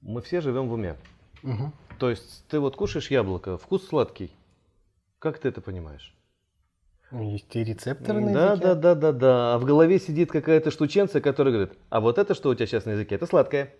Мы 0.00 0.20
все 0.22 0.40
живем 0.40 0.68
в 0.68 0.72
уме. 0.72 0.96
Мгм. 1.42 1.72
То 2.00 2.10
есть 2.10 2.44
ты 2.48 2.58
вот 2.58 2.74
кушаешь 2.74 3.10
яблоко, 3.10 3.58
вкус 3.58 3.86
сладкий. 3.86 4.32
Как 5.20 5.38
ты 5.38 5.48
это 5.48 5.60
понимаешь? 5.60 6.17
Есть 7.10 7.56
и 7.56 7.64
рецепторы 7.64 8.20
на 8.20 8.32
Да, 8.32 8.46
языке. 8.52 8.64
да, 8.64 8.74
да, 8.74 8.94
да, 8.94 9.12
да. 9.12 9.54
А 9.54 9.58
в 9.58 9.64
голове 9.64 9.98
сидит 9.98 10.30
какая-то 10.30 10.70
штученция, 10.70 11.22
которая 11.22 11.54
говорит, 11.54 11.78
а 11.88 12.00
вот 12.00 12.18
это 12.18 12.34
что 12.34 12.50
у 12.50 12.54
тебя 12.54 12.66
сейчас 12.66 12.84
на 12.84 12.90
языке, 12.90 13.14
это 13.14 13.26
сладкое. 13.26 13.74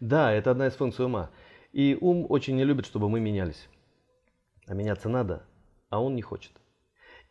Да, 0.00 0.30
это 0.32 0.50
одна 0.50 0.66
из 0.66 0.74
функций 0.74 1.06
ума. 1.06 1.30
И 1.72 1.96
ум 2.00 2.26
очень 2.28 2.54
не 2.56 2.64
любит, 2.64 2.84
чтобы 2.84 3.08
мы 3.08 3.18
менялись. 3.20 3.68
А 4.66 4.74
меняться 4.74 5.08
надо, 5.08 5.44
а 5.88 6.02
он 6.02 6.14
не 6.14 6.22
хочет. 6.22 6.52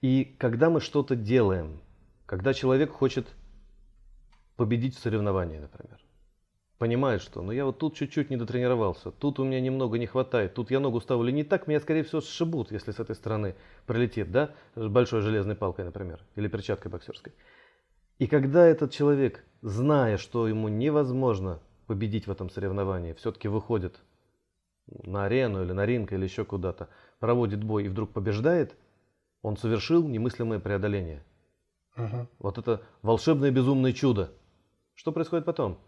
И 0.01 0.23
когда 0.39 0.69
мы 0.69 0.81
что-то 0.81 1.15
делаем, 1.15 1.81
когда 2.25 2.53
человек 2.53 2.91
хочет 2.91 3.27
победить 4.55 4.95
в 4.95 4.99
соревновании, 4.99 5.57
например, 5.59 5.99
понимает, 6.77 7.21
что 7.21 7.41
ну 7.41 7.51
я 7.51 7.65
вот 7.65 7.79
тут 7.79 7.95
чуть-чуть 7.95 8.29
не 8.29 8.37
дотренировался, 8.37 9.11
тут 9.11 9.39
у 9.39 9.43
меня 9.43 9.61
немного 9.61 9.97
не 9.97 10.07
хватает, 10.07 10.53
тут 10.53 10.71
я 10.71 10.79
ногу 10.79 10.99
ставлю 10.99 11.31
не 11.31 11.43
так, 11.43 11.67
меня 11.67 11.79
скорее 11.79 12.03
всего 12.03 12.21
сшибут, 12.21 12.71
если 12.71 12.91
с 12.91 12.99
этой 12.99 13.15
стороны 13.15 13.55
прилетит, 13.85 14.31
да, 14.31 14.51
с 14.75 14.87
большой 14.87 15.21
железной 15.21 15.55
палкой, 15.55 15.85
например, 15.85 16.21
или 16.35 16.47
перчаткой 16.47 16.91
боксерской. 16.91 17.33
И 18.19 18.27
когда 18.27 18.65
этот 18.65 18.91
человек, 18.91 19.43
зная, 19.61 20.17
что 20.17 20.47
ему 20.47 20.67
невозможно 20.69 21.59
победить 21.87 22.27
в 22.27 22.31
этом 22.31 22.49
соревновании, 22.49 23.13
все-таки 23.13 23.47
выходит 23.47 23.99
на 24.87 25.25
арену 25.25 25.63
или 25.63 25.71
на 25.71 25.85
ринг 25.85 26.13
или 26.13 26.23
еще 26.23 26.45
куда-то, 26.45 26.89
проводит 27.19 27.63
бой 27.63 27.85
и 27.85 27.89
вдруг 27.89 28.11
побеждает, 28.11 28.75
он 29.41 29.57
совершил 29.57 30.07
немыслимое 30.07 30.59
преодоление. 30.59 31.23
Мгм. 31.95 32.27
Вот 32.39 32.57
это 32.57 32.81
волшебное 33.01 33.51
безумное 33.51 33.93
чудо. 33.93 34.31
Что 34.93 35.11
происходит 35.11 35.45
потом? 35.45 35.79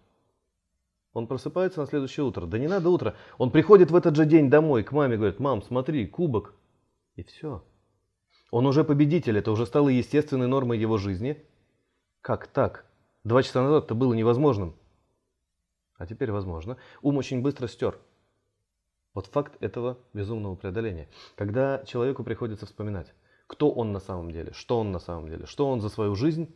Он 1.13 1.27
просыпается 1.27 1.79
на 1.81 1.87
следующее 1.87 2.25
утро. 2.25 2.45
Да 2.45 2.57
не 2.57 2.67
надо 2.67 2.89
утро. 2.89 3.15
Он 3.37 3.51
приходит 3.51 3.91
в 3.91 3.95
этот 3.95 4.15
же 4.15 4.25
день 4.25 4.49
домой 4.49 4.83
к 4.83 4.91
маме, 4.91 5.17
говорит, 5.17 5.39
мам, 5.39 5.61
смотри, 5.63 6.05
кубок. 6.07 6.53
И 7.15 7.23
все. 7.23 7.63
Он 8.51 8.65
уже 8.65 8.83
победитель, 8.83 9.37
это 9.37 9.51
уже 9.51 9.65
стало 9.65 9.89
естественной 9.89 10.47
нормой 10.47 10.77
его 10.77 10.97
жизни. 10.97 11.43
Как 12.21 12.47
так? 12.47 12.85
Два 13.23 13.43
часа 13.43 13.63
назад 13.63 13.85
это 13.85 13.95
было 13.95 14.13
невозможным. 14.13 14.75
А 15.97 16.05
теперь 16.05 16.31
возможно. 16.31 16.77
Ум 17.01 17.17
очень 17.17 17.41
быстро 17.41 17.67
стер. 17.67 17.99
Вот 19.13 19.25
факт 19.25 19.57
этого 19.61 19.97
безумного 20.13 20.55
преодоления. 20.55 21.09
Когда 21.35 21.83
человеку 21.85 22.23
приходится 22.23 22.67
вспоминать, 22.67 23.13
кто 23.47 23.71
он 23.71 23.91
на 23.91 23.99
самом 23.99 24.31
деле, 24.31 24.53
что 24.53 24.79
он 24.79 24.91
на 24.91 24.99
самом 24.99 25.27
деле, 25.27 25.45
что 25.47 25.67
он 25.67 25.81
за 25.81 25.89
свою 25.89 26.15
жизнь 26.15 26.55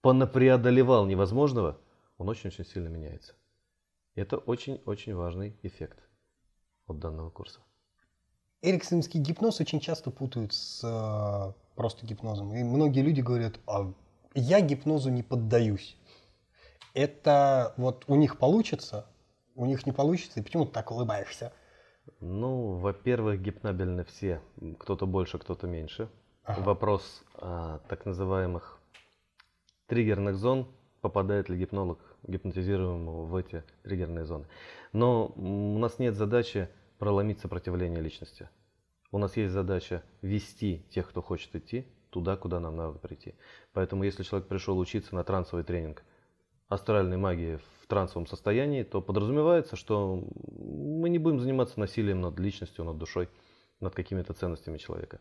понапреодолевал 0.00 1.06
невозможного, 1.06 1.78
он 2.18 2.28
очень-очень 2.28 2.64
сильно 2.64 2.88
меняется. 2.88 3.34
Это 4.14 4.38
очень-очень 4.38 5.14
важный 5.14 5.58
эффект 5.62 5.98
от 6.86 6.98
данного 6.98 7.30
курса. 7.30 7.60
Эриксонский 8.62 9.20
гипноз 9.20 9.60
очень 9.60 9.80
часто 9.80 10.10
путают 10.10 10.54
с 10.54 10.82
э, 10.82 11.52
просто 11.74 12.06
гипнозом. 12.06 12.54
И 12.54 12.62
многие 12.64 13.00
люди 13.00 13.20
говорят, 13.20 13.60
а 13.66 13.92
я 14.34 14.60
гипнозу 14.60 15.10
не 15.10 15.22
поддаюсь. 15.22 15.96
Это 16.94 17.74
вот 17.76 18.04
у 18.08 18.16
них 18.16 18.38
получится, 18.38 19.06
у 19.54 19.66
них 19.66 19.84
не 19.84 19.92
получится, 19.92 20.40
и 20.40 20.42
почему 20.42 20.64
ты 20.64 20.72
так 20.72 20.90
улыбаешься? 20.90 21.52
Ну, 22.20 22.76
во-первых, 22.78 23.40
гипнабельны 23.42 24.04
все. 24.04 24.40
Кто-то 24.78 25.06
больше, 25.06 25.38
кто-то 25.38 25.66
меньше. 25.66 26.08
Ага. 26.44 26.62
Вопрос 26.62 27.22
а, 27.34 27.80
так 27.88 28.06
называемых 28.06 28.78
триггерных 29.86 30.36
зон. 30.36 30.68
Попадает 31.06 31.48
ли 31.48 31.56
гипнолог 31.56 32.00
гипнотизируемого 32.24 33.26
в 33.26 33.36
эти 33.36 33.62
триггерные 33.84 34.24
зоны. 34.24 34.48
Но 34.92 35.28
у 35.36 35.78
нас 35.78 36.00
нет 36.00 36.16
задачи 36.16 36.68
проломить 36.98 37.38
сопротивление 37.38 38.00
личности. 38.00 38.50
У 39.12 39.18
нас 39.18 39.36
есть 39.36 39.52
задача 39.52 40.02
вести 40.20 40.84
тех, 40.90 41.08
кто 41.08 41.22
хочет 41.22 41.54
идти, 41.54 41.86
туда, 42.10 42.36
куда 42.36 42.58
нам 42.58 42.74
надо 42.74 42.98
прийти. 42.98 43.36
Поэтому 43.72 44.02
если 44.02 44.24
человек 44.24 44.48
пришел 44.48 44.76
учиться 44.80 45.14
на 45.14 45.22
трансовый 45.22 45.62
тренинг 45.62 46.02
астральной 46.66 47.18
магии 47.18 47.60
в 47.82 47.86
трансовом 47.86 48.26
состоянии, 48.26 48.82
то 48.82 49.00
подразумевается, 49.00 49.76
что 49.76 50.16
мы 50.16 51.08
не 51.08 51.18
будем 51.18 51.38
заниматься 51.38 51.78
насилием 51.78 52.20
над 52.20 52.36
личностью, 52.40 52.84
над 52.84 52.98
душой, 52.98 53.28
над 53.78 53.94
какими-то 53.94 54.32
ценностями 54.32 54.78
человека. 54.78 55.20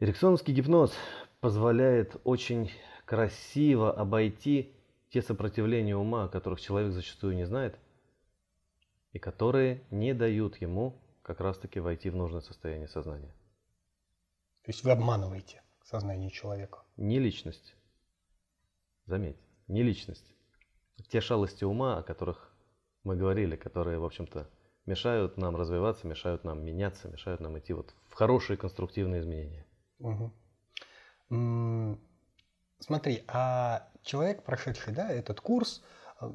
Эриксоновский 0.00 0.52
гипноз 0.52 0.92
позволяет 1.38 2.16
очень 2.24 2.72
красиво 3.06 3.92
обойти 3.92 4.74
те 5.08 5.22
сопротивления 5.22 5.96
ума, 5.96 6.24
о 6.24 6.28
которых 6.28 6.60
человек 6.60 6.92
зачастую 6.92 7.36
не 7.36 7.46
знает, 7.46 7.78
и 9.12 9.18
которые 9.18 9.82
не 9.90 10.12
дают 10.12 10.60
ему 10.60 11.00
как 11.22 11.40
раз-таки 11.40 11.80
войти 11.80 12.10
в 12.10 12.16
нужное 12.16 12.42
состояние 12.42 12.88
сознания. 12.88 13.32
То 14.62 14.70
есть 14.70 14.84
вы 14.84 14.90
обманываете 14.90 15.62
сознание 15.84 16.30
человека? 16.30 16.82
Не 16.96 17.18
личность. 17.18 17.74
Заметь, 19.06 19.38
не 19.68 19.82
личность. 19.82 20.34
Те 21.08 21.20
шалости 21.20 21.64
ума, 21.64 21.98
о 21.98 22.02
которых 22.02 22.52
мы 23.04 23.16
говорили, 23.16 23.54
которые, 23.54 23.98
в 23.98 24.04
общем-то, 24.04 24.50
мешают 24.84 25.36
нам 25.36 25.54
развиваться, 25.54 26.06
мешают 26.08 26.42
нам 26.42 26.64
меняться, 26.64 27.08
мешают 27.08 27.40
нам 27.40 27.56
идти 27.58 27.72
вот 27.72 27.94
в 28.08 28.14
хорошие 28.14 28.56
конструктивные 28.56 29.20
изменения. 29.20 29.64
Угу. 30.00 30.32
Смотри, 32.78 33.24
а 33.28 33.88
человек, 34.02 34.42
прошедший 34.42 34.92
да, 34.92 35.10
этот 35.10 35.40
курс, 35.40 35.82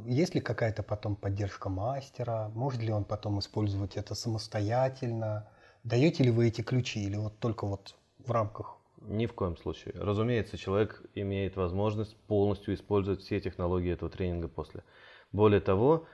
есть 0.05 0.35
ли 0.35 0.41
какая-то 0.41 0.83
потом 0.83 1.15
поддержка 1.15 1.69
мастера? 1.69 2.49
Может 2.53 2.81
ли 2.81 2.91
он 2.91 3.05
потом 3.05 3.39
использовать 3.39 3.95
это 3.95 4.15
самостоятельно? 4.15 5.49
Даете 5.83 6.23
ли 6.23 6.31
вы 6.31 6.47
эти 6.47 6.61
ключи 6.61 7.03
или 7.03 7.15
вот 7.15 7.39
только 7.39 7.65
вот 7.65 7.95
в 8.19 8.31
рамках? 8.31 8.77
Ни 9.01 9.25
в 9.25 9.33
коем 9.33 9.57
случае. 9.57 9.95
Разумеется, 9.95 10.57
человек 10.57 11.01
имеет 11.15 11.55
возможность 11.55 12.15
полностью 12.27 12.75
использовать 12.75 13.21
все 13.21 13.39
технологии 13.39 13.91
этого 13.91 14.11
тренинга 14.11 14.47
после. 14.47 14.83
Более 15.31 15.61
того, 15.61 16.05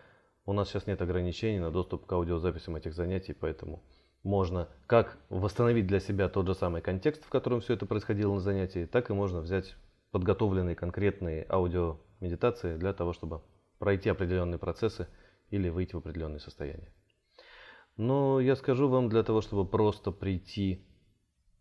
у 0.45 0.53
нас 0.53 0.69
сейчас 0.69 0.87
нет 0.87 1.01
ограничений 1.01 1.59
на 1.59 1.69
доступ 1.69 2.05
к 2.05 2.13
аудиозаписям 2.13 2.77
этих 2.77 2.93
занятий, 2.93 3.33
поэтому 3.33 3.83
можно 4.23 4.69
как 4.85 5.17
восстановить 5.29 5.87
для 5.87 5.99
себя 5.99 6.29
тот 6.29 6.47
же 6.47 6.55
самый 6.55 6.81
контекст, 6.81 7.25
в 7.25 7.29
котором 7.29 7.59
все 7.59 7.73
это 7.73 7.85
происходило 7.85 8.33
на 8.33 8.39
занятии, 8.39 8.85
так 8.85 9.09
и 9.09 9.13
можно 9.13 9.41
взять 9.41 9.75
подготовленные 10.11 10.75
конкретные 10.75 11.45
аудиомедитации 11.49 12.77
для 12.77 12.93
того, 12.93 13.13
чтобы 13.13 13.41
пройти 13.79 14.09
определенные 14.09 14.57
процессы 14.57 15.07
или 15.49 15.69
выйти 15.69 15.93
в 15.93 15.99
определенное 15.99 16.39
состояние. 16.39 16.91
Но 17.95 18.39
я 18.39 18.55
скажу 18.55 18.89
вам, 18.89 19.09
для 19.09 19.23
того, 19.23 19.41
чтобы 19.41 19.65
просто 19.65 20.11
прийти 20.11 20.85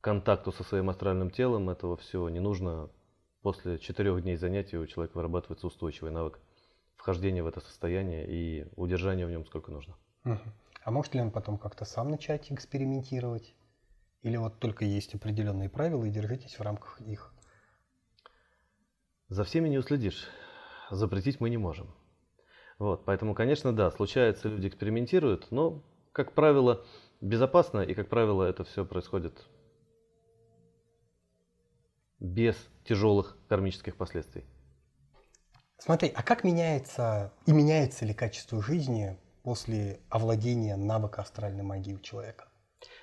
к 0.01 0.05
контакту 0.05 0.53
со 0.53 0.65
своим 0.65 0.91
астральным 0.91 1.31
телом, 1.31 1.71
этого 1.71 1.97
всего 1.97 2.29
не 2.29 2.41
нужно. 2.41 2.91
После 3.43 3.79
четырех 3.79 4.23
дней 4.23 4.37
занятий 4.37 4.77
у 4.77 4.87
человека 4.87 5.17
вырабатывается 5.17 5.67
устойчивый 5.67 6.11
навык 6.11 6.41
вхождения 6.97 7.43
в 7.43 7.47
это 7.47 7.61
состояние 7.61 8.27
и 8.27 8.67
удержания 8.75 9.27
в 9.27 9.31
нем 9.31 9.47
сколько 9.47 9.71
нужно. 9.71 9.95
А 10.25 10.91
может 10.91 11.15
ли 11.15 11.21
он 11.21 11.31
потом 11.31 11.57
как-то 11.57 11.85
сам 11.85 12.11
начать 12.11 12.51
экспериментировать? 12.51 13.55
Или 14.23 14.37
вот 14.37 14.59
только 14.59 14.85
есть 14.85 15.15
определенные 15.15 15.69
правила 15.69 16.05
и 16.05 16.11
держитесь 16.11 16.59
в 16.59 16.63
рамках 16.63 17.01
их? 17.01 17.33
За 19.29 19.43
всеми 19.43 19.69
не 19.69 19.79
уследишь. 19.79 20.29
Запретить 20.91 21.41
мы 21.41 21.51
не 21.51 21.57
можем. 21.57 21.93
Вот, 22.79 23.05
поэтому, 23.05 23.35
конечно, 23.35 23.75
да, 23.75 23.91
случается, 23.91 24.49
люди 24.49 24.69
экспериментируют, 24.69 25.51
но, 25.51 25.83
как 26.13 26.33
правило, 26.33 26.85
безопасно, 27.21 27.81
и, 27.81 27.95
как 27.95 28.09
правило, 28.09 28.45
это 28.45 28.63
все 28.63 28.85
происходит 28.85 29.49
без 32.21 32.57
тяжелых 32.85 33.37
кармических 33.49 33.97
последствий. 33.97 34.45
Смотри, 35.79 36.13
а 36.15 36.23
как 36.23 36.45
меняется 36.45 37.33
и 37.47 37.53
меняется 37.53 38.05
ли 38.05 38.15
качество 38.15 38.63
жизни 38.63 39.19
после 39.43 40.01
овладения 40.09 40.77
навыка 40.77 41.23
астральной 41.23 41.65
магии 41.65 41.95
у 41.95 41.99
человека? 41.99 42.49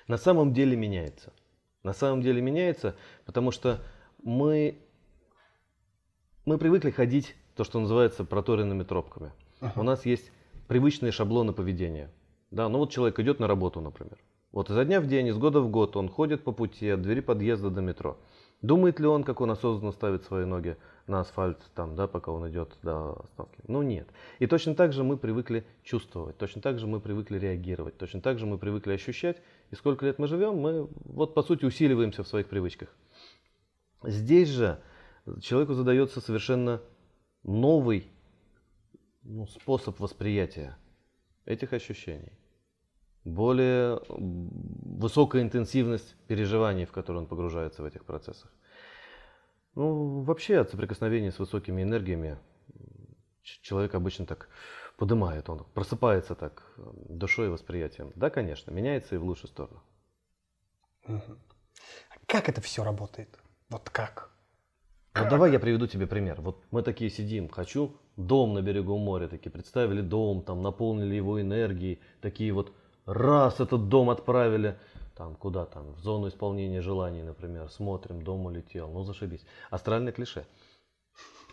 На 0.08 0.16
самом 0.16 0.54
деле 0.54 0.76
меняется. 0.76 1.32
На 1.82 1.92
самом 1.92 2.22
деле 2.22 2.40
меняется, 2.40 2.96
потому 3.26 3.50
что 3.50 3.82
мы 4.22 4.80
мы 6.44 6.58
привыкли 6.58 6.90
ходить, 6.90 7.34
то, 7.56 7.64
что 7.64 7.80
называется, 7.80 8.24
проторенными 8.24 8.82
тропками. 8.82 9.32
Uh-huh. 9.60 9.72
У 9.76 9.82
нас 9.82 10.04
есть 10.04 10.30
привычные 10.68 11.12
шаблоны 11.12 11.52
поведения. 11.52 12.10
Да, 12.50 12.68
ну 12.68 12.78
вот 12.78 12.90
человек 12.90 13.18
идет 13.18 13.40
на 13.40 13.46
работу, 13.46 13.80
например. 13.80 14.18
Вот 14.52 14.70
изо 14.70 14.84
дня 14.84 15.00
в 15.00 15.06
день, 15.06 15.28
из 15.28 15.36
года 15.36 15.60
в 15.60 15.68
год 15.68 15.96
он 15.96 16.08
ходит 16.08 16.44
по 16.44 16.52
пути 16.52 16.88
от 16.90 17.02
двери 17.02 17.20
подъезда 17.20 17.70
до 17.70 17.80
метро. 17.80 18.18
Думает 18.62 19.00
ли 19.00 19.06
он, 19.06 19.24
как 19.24 19.40
он 19.40 19.50
осознанно 19.50 19.92
ставит 19.92 20.24
свои 20.24 20.44
ноги 20.44 20.76
на 21.06 21.20
асфальт, 21.20 21.58
там, 21.74 21.96
да, 21.96 22.06
пока 22.06 22.30
он 22.30 22.48
идет 22.48 22.78
до 22.82 23.20
остановки? 23.24 23.60
Ну 23.66 23.82
нет. 23.82 24.08
И 24.38 24.46
точно 24.46 24.74
так 24.74 24.92
же 24.92 25.02
мы 25.02 25.16
привыкли 25.16 25.64
чувствовать, 25.82 26.38
точно 26.38 26.62
так 26.62 26.78
же 26.78 26.86
мы 26.86 27.00
привыкли 27.00 27.38
реагировать, 27.38 27.98
точно 27.98 28.20
так 28.20 28.38
же 28.38 28.46
мы 28.46 28.56
привыкли 28.56 28.92
ощущать. 28.92 29.38
И 29.70 29.74
сколько 29.74 30.06
лет 30.06 30.18
мы 30.18 30.28
живем, 30.28 30.56
мы 30.56 30.88
вот 31.04 31.34
по 31.34 31.42
сути 31.42 31.64
усиливаемся 31.64 32.22
в 32.22 32.28
своих 32.28 32.46
привычках. 32.46 32.88
Здесь 34.02 34.48
же 34.48 34.78
человеку 35.40 35.74
задается 35.74 36.20
совершенно 36.20 36.82
новый 37.42 38.06
ну, 39.22 39.46
способ 39.46 39.98
восприятия 40.00 40.76
этих 41.44 41.72
ощущений. 41.72 42.32
Более 43.24 44.00
высокая 44.08 45.42
интенсивность 45.42 46.14
переживаний, 46.26 46.84
в 46.84 46.92
которые 46.92 47.22
он 47.22 47.26
погружается 47.26 47.82
в 47.82 47.86
этих 47.86 48.04
процессах. 48.04 48.52
Ну, 49.74 50.20
вообще 50.20 50.58
от 50.58 50.70
соприкосновения 50.70 51.32
с 51.32 51.38
высокими 51.38 51.82
энергиями 51.82 52.38
человек 53.42 53.94
обычно 53.94 54.26
так 54.26 54.48
поднимает, 54.96 55.48
он 55.48 55.64
просыпается 55.74 56.34
так 56.34 56.62
душой 56.76 57.46
и 57.46 57.50
восприятием. 57.50 58.12
Да, 58.14 58.30
конечно, 58.30 58.70
меняется 58.70 59.14
и 59.14 59.18
в 59.18 59.24
лучшую 59.24 59.48
сторону. 59.48 59.82
Как 62.26 62.48
это 62.48 62.60
все 62.60 62.84
работает? 62.84 63.38
Вот 63.68 63.90
как? 63.90 64.33
Вот 65.14 65.28
давай 65.28 65.52
я 65.52 65.60
приведу 65.60 65.86
тебе 65.86 66.08
пример. 66.08 66.40
Вот 66.40 66.60
мы 66.72 66.82
такие 66.82 67.08
сидим, 67.08 67.48
хочу 67.48 67.94
дом 68.16 68.52
на 68.54 68.62
берегу 68.62 68.98
моря, 68.98 69.28
такие 69.28 69.50
представили 69.50 70.00
дом, 70.00 70.42
там 70.42 70.60
наполнили 70.60 71.14
его 71.14 71.40
энергией, 71.40 72.00
такие 72.20 72.52
вот 72.52 72.72
раз 73.06 73.60
этот 73.60 73.88
дом 73.88 74.10
отправили, 74.10 74.76
там 75.16 75.36
куда 75.36 75.66
там, 75.66 75.92
в 75.94 76.00
зону 76.00 76.26
исполнения 76.28 76.80
желаний, 76.80 77.22
например, 77.22 77.70
смотрим, 77.70 78.22
дом 78.22 78.46
улетел, 78.46 78.90
ну 78.90 79.04
зашибись. 79.04 79.44
Астральное 79.70 80.12
клише. 80.12 80.46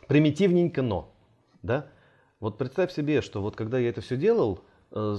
Примитивненько, 0.07 0.81
но, 0.81 1.13
да? 1.61 1.87
Вот 2.39 2.57
представь 2.57 2.91
себе, 2.91 3.21
что 3.21 3.41
вот 3.43 3.55
когда 3.55 3.77
я 3.77 3.89
это 3.89 4.01
все 4.01 4.17
делал, 4.17 4.61
э, 4.89 5.17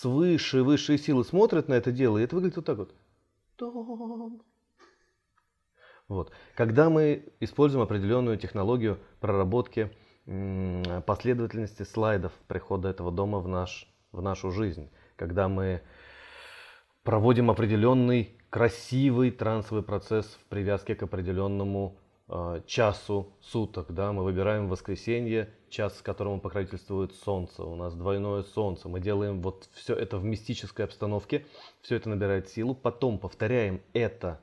свыше 0.00 0.64
высшие 0.64 0.98
силы 0.98 1.24
смотрят 1.24 1.68
на 1.68 1.74
это 1.74 1.92
дело, 1.92 2.18
и 2.18 2.24
это 2.24 2.34
выглядит 2.34 2.56
вот 2.56 2.66
так 2.66 2.78
вот. 2.78 2.94
Дом, 3.56 4.42
вот. 6.08 6.32
Когда 6.54 6.88
мы 6.88 7.24
используем 7.40 7.82
определенную 7.82 8.38
технологию 8.38 8.98
проработки 9.20 9.90
последовательности 11.06 11.84
слайдов 11.84 12.32
прихода 12.48 12.88
этого 12.88 13.12
дома 13.12 13.38
в, 13.38 13.48
наш, 13.48 13.88
в 14.12 14.20
нашу 14.22 14.50
жизнь, 14.50 14.90
когда 15.16 15.48
мы 15.48 15.82
проводим 17.04 17.50
определенный 17.50 18.36
красивый 18.50 19.30
трансовый 19.30 19.82
процесс 19.82 20.26
в 20.26 20.44
привязке 20.48 20.96
к 20.96 21.02
определенному 21.04 21.96
э, 22.28 22.62
часу 22.66 23.32
суток, 23.40 23.92
да, 23.92 24.12
мы 24.12 24.24
выбираем 24.24 24.68
воскресенье, 24.68 25.50
час, 25.68 26.00
которому 26.02 26.40
покровительствует 26.40 27.14
солнце, 27.14 27.62
у 27.62 27.76
нас 27.76 27.94
двойное 27.94 28.42
солнце, 28.42 28.88
мы 28.88 28.98
делаем 28.98 29.42
вот 29.42 29.68
все 29.74 29.94
это 29.94 30.18
в 30.18 30.24
мистической 30.24 30.84
обстановке, 30.84 31.46
все 31.82 31.96
это 31.96 32.08
набирает 32.08 32.48
силу, 32.48 32.74
потом 32.74 33.18
повторяем 33.18 33.80
это 33.92 34.40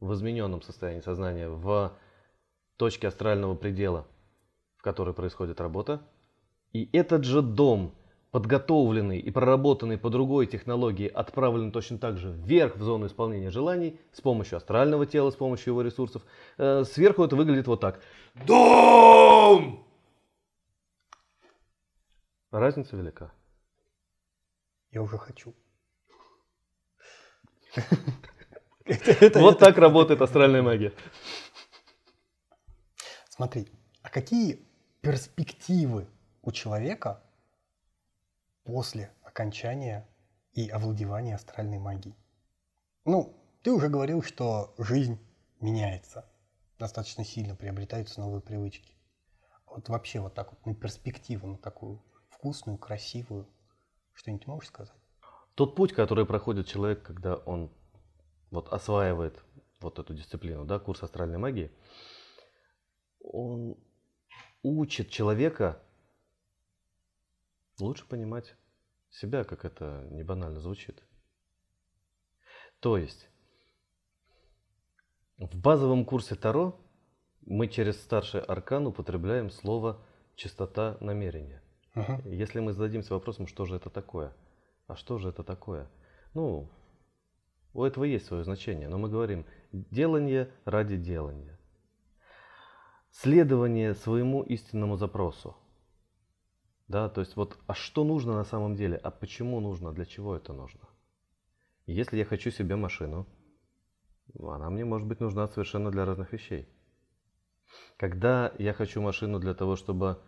в 0.00 0.12
измененном 0.12 0.62
состоянии 0.62 1.00
сознания, 1.00 1.48
в 1.48 1.96
точке 2.76 3.08
астрального 3.08 3.54
предела, 3.54 4.06
в 4.76 4.82
которой 4.82 5.14
происходит 5.14 5.60
работа. 5.60 6.00
И 6.72 6.88
этот 6.92 7.24
же 7.24 7.42
дом, 7.42 7.94
подготовленный 8.30 9.18
и 9.18 9.30
проработанный 9.30 9.98
по 9.98 10.10
другой 10.10 10.46
технологии, 10.46 11.08
отправлен 11.08 11.72
точно 11.72 11.98
так 11.98 12.18
же 12.18 12.30
вверх 12.30 12.76
в 12.76 12.82
зону 12.82 13.06
исполнения 13.06 13.50
желаний 13.50 13.98
с 14.12 14.20
помощью 14.20 14.58
астрального 14.58 15.06
тела, 15.06 15.30
с 15.30 15.36
помощью 15.36 15.72
его 15.72 15.82
ресурсов. 15.82 16.22
Э, 16.58 16.84
сверху 16.84 17.24
это 17.24 17.36
выглядит 17.36 17.66
вот 17.66 17.80
так. 17.80 18.00
Дом! 18.46 19.84
Разница 22.50 22.96
велика. 22.96 23.32
Я 24.90 25.02
уже 25.02 25.18
хочу. 25.18 25.54
Вот 29.34 29.58
так 29.58 29.78
работает 29.78 30.22
астральная 30.22 30.62
магия. 30.62 30.92
Смотри, 33.28 33.68
а 34.02 34.08
какие 34.08 34.66
перспективы 35.00 36.08
у 36.42 36.50
человека 36.52 37.22
после 38.64 39.12
окончания 39.22 40.08
и 40.52 40.68
овладевания 40.68 41.36
астральной 41.36 41.78
магией? 41.78 42.16
Ну, 43.04 43.36
ты 43.62 43.70
уже 43.70 43.88
говорил, 43.88 44.22
что 44.22 44.74
жизнь 44.78 45.18
меняется 45.60 46.24
достаточно 46.78 47.24
сильно, 47.24 47.54
приобретаются 47.54 48.20
новые 48.20 48.40
привычки. 48.40 48.94
Вот 49.66 49.88
вообще 49.88 50.20
вот 50.20 50.34
так 50.34 50.50
вот 50.50 50.64
на 50.64 50.74
перспективу, 50.74 51.46
на 51.48 51.58
такую 51.58 52.02
вкусную, 52.30 52.78
красивую, 52.78 53.46
что-нибудь 54.14 54.46
можешь 54.46 54.68
сказать? 54.68 54.94
Тот 55.54 55.74
путь, 55.74 55.92
который 55.92 56.24
проходит 56.24 56.66
человек, 56.66 57.02
когда 57.02 57.34
он 57.34 57.70
вот 58.50 58.72
осваивает 58.72 59.42
вот 59.80 59.98
эту 59.98 60.14
дисциплину, 60.14 60.64
да, 60.64 60.78
курс 60.78 61.02
астральной 61.02 61.38
магии, 61.38 61.70
он 63.20 63.76
учит 64.62 65.10
человека 65.10 65.82
лучше 67.80 68.06
понимать 68.06 68.56
себя, 69.10 69.44
как 69.44 69.64
это 69.64 70.06
не 70.10 70.22
банально 70.22 70.60
звучит. 70.60 71.02
То 72.80 72.96
есть 72.96 73.28
в 75.36 75.56
базовом 75.60 76.04
курсе 76.04 76.34
Таро 76.34 76.80
мы 77.42 77.68
через 77.68 78.00
старший 78.02 78.40
аркан 78.40 78.86
употребляем 78.86 79.50
слово 79.50 80.04
чистота 80.34 80.96
намерения. 81.00 81.62
Угу. 81.94 82.28
Если 82.28 82.60
мы 82.60 82.72
зададимся 82.72 83.14
вопросом, 83.14 83.46
что 83.46 83.64
же 83.64 83.76
это 83.76 83.90
такое, 83.90 84.32
а 84.86 84.96
что 84.96 85.18
же 85.18 85.30
это 85.30 85.42
такое? 85.42 85.88
Ну, 86.34 86.70
у 87.74 87.84
этого 87.84 88.04
есть 88.04 88.26
свое 88.26 88.44
значение, 88.44 88.88
но 88.88 88.98
мы 88.98 89.08
говорим 89.08 89.44
делание 89.72 90.50
ради 90.64 90.96
делания. 90.96 91.58
Следование 93.10 93.94
своему 93.94 94.42
истинному 94.42 94.96
запросу. 94.96 95.56
Да, 96.88 97.08
то 97.08 97.20
есть 97.20 97.36
вот, 97.36 97.58
а 97.66 97.74
что 97.74 98.04
нужно 98.04 98.34
на 98.34 98.44
самом 98.44 98.74
деле, 98.74 98.96
а 98.96 99.10
почему 99.10 99.60
нужно, 99.60 99.92
для 99.92 100.06
чего 100.06 100.34
это 100.34 100.52
нужно? 100.52 100.80
Если 101.86 102.16
я 102.16 102.24
хочу 102.24 102.50
себе 102.50 102.76
машину, 102.76 103.26
она 104.38 104.70
мне 104.70 104.84
может 104.84 105.06
быть 105.06 105.20
нужна 105.20 105.48
совершенно 105.48 105.90
для 105.90 106.04
разных 106.04 106.32
вещей. 106.32 106.68
Когда 107.96 108.52
я 108.58 108.72
хочу 108.72 109.00
машину 109.02 109.38
для 109.38 109.54
того, 109.54 109.76
чтобы 109.76 110.18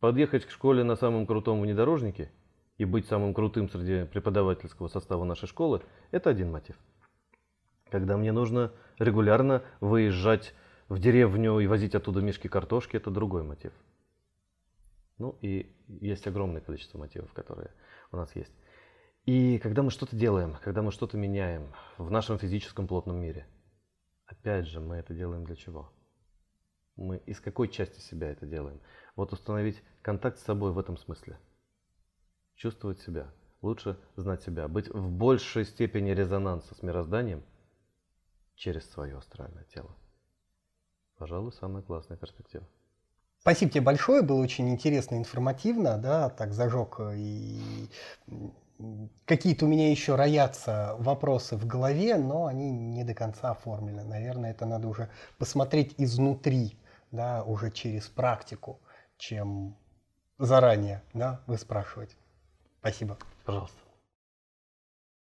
подъехать 0.00 0.46
к 0.46 0.50
школе 0.50 0.84
на 0.84 0.96
самом 0.96 1.26
крутом 1.26 1.60
внедорожнике 1.60 2.30
и 2.78 2.84
быть 2.84 3.06
самым 3.06 3.34
крутым 3.34 3.68
среди 3.68 4.06
преподавательского 4.06 4.88
состава 4.88 5.24
нашей 5.24 5.46
школы, 5.48 5.82
это 6.10 6.30
один 6.30 6.50
мотив. 6.50 6.76
Когда 7.90 8.16
мне 8.16 8.32
нужно 8.32 8.72
регулярно 8.98 9.62
выезжать 9.80 10.54
в 10.88 10.98
деревню 10.98 11.58
и 11.60 11.66
возить 11.66 11.94
оттуда 11.94 12.20
мешки 12.20 12.48
картошки, 12.48 12.96
это 12.96 13.10
другой 13.10 13.42
мотив. 13.42 13.72
Ну 15.18 15.38
и 15.40 15.74
есть 15.88 16.26
огромное 16.26 16.60
количество 16.60 16.98
мотивов, 16.98 17.32
которые 17.32 17.70
у 18.12 18.16
нас 18.16 18.34
есть. 18.36 18.52
И 19.24 19.58
когда 19.58 19.82
мы 19.82 19.90
что-то 19.90 20.14
делаем, 20.14 20.56
когда 20.62 20.82
мы 20.82 20.92
что-то 20.92 21.16
меняем 21.16 21.72
в 21.98 22.10
нашем 22.10 22.38
физическом 22.38 22.86
плотном 22.86 23.16
мире, 23.16 23.46
опять 24.26 24.66
же, 24.66 24.80
мы 24.80 24.96
это 24.96 25.14
делаем 25.14 25.44
для 25.44 25.56
чего? 25.56 25.90
Мы 26.96 27.18
из 27.26 27.40
какой 27.40 27.68
части 27.68 28.00
себя 28.00 28.30
это 28.30 28.46
делаем? 28.46 28.80
Вот 29.16 29.32
установить 29.32 29.82
контакт 30.02 30.38
с 30.38 30.44
собой 30.44 30.72
в 30.72 30.78
этом 30.78 30.96
смысле. 30.96 31.38
Чувствовать 32.56 33.00
себя. 33.00 33.28
Лучше 33.62 33.98
знать 34.16 34.42
себя. 34.42 34.68
Быть 34.68 34.88
в 34.88 35.10
большей 35.10 35.64
степени 35.64 36.10
резонанса 36.10 36.74
с 36.74 36.82
мирозданием 36.82 37.42
через 38.54 38.90
свое 38.90 39.18
астральное 39.18 39.64
тело. 39.64 39.94
Пожалуй, 41.18 41.52
самая 41.52 41.82
классная 41.82 42.16
перспектива. 42.16 42.66
Спасибо 43.38 43.70
тебе 43.70 43.82
большое, 43.82 44.22
было 44.22 44.42
очень 44.42 44.68
интересно, 44.70 45.16
информативно, 45.16 45.98
да, 45.98 46.30
так 46.30 46.52
зажег 46.52 46.98
и 47.14 47.88
какие-то 49.24 49.66
у 49.66 49.68
меня 49.68 49.90
еще 49.90 50.16
роятся 50.16 50.96
вопросы 50.98 51.56
в 51.56 51.66
голове, 51.66 52.16
но 52.16 52.46
они 52.46 52.70
не 52.70 53.04
до 53.04 53.14
конца 53.14 53.52
оформлены. 53.52 54.04
Наверное, 54.04 54.50
это 54.50 54.66
надо 54.66 54.88
уже 54.88 55.10
посмотреть 55.38 55.94
изнутри, 55.98 56.78
да, 57.12 57.44
уже 57.44 57.70
через 57.70 58.08
практику, 58.08 58.80
чем 59.16 59.76
заранее, 60.38 61.02
да, 61.14 61.40
вы 61.46 61.56
спрашивать. 61.56 62.16
Спасибо. 62.86 63.18
Пожалуйста. 63.44 63.85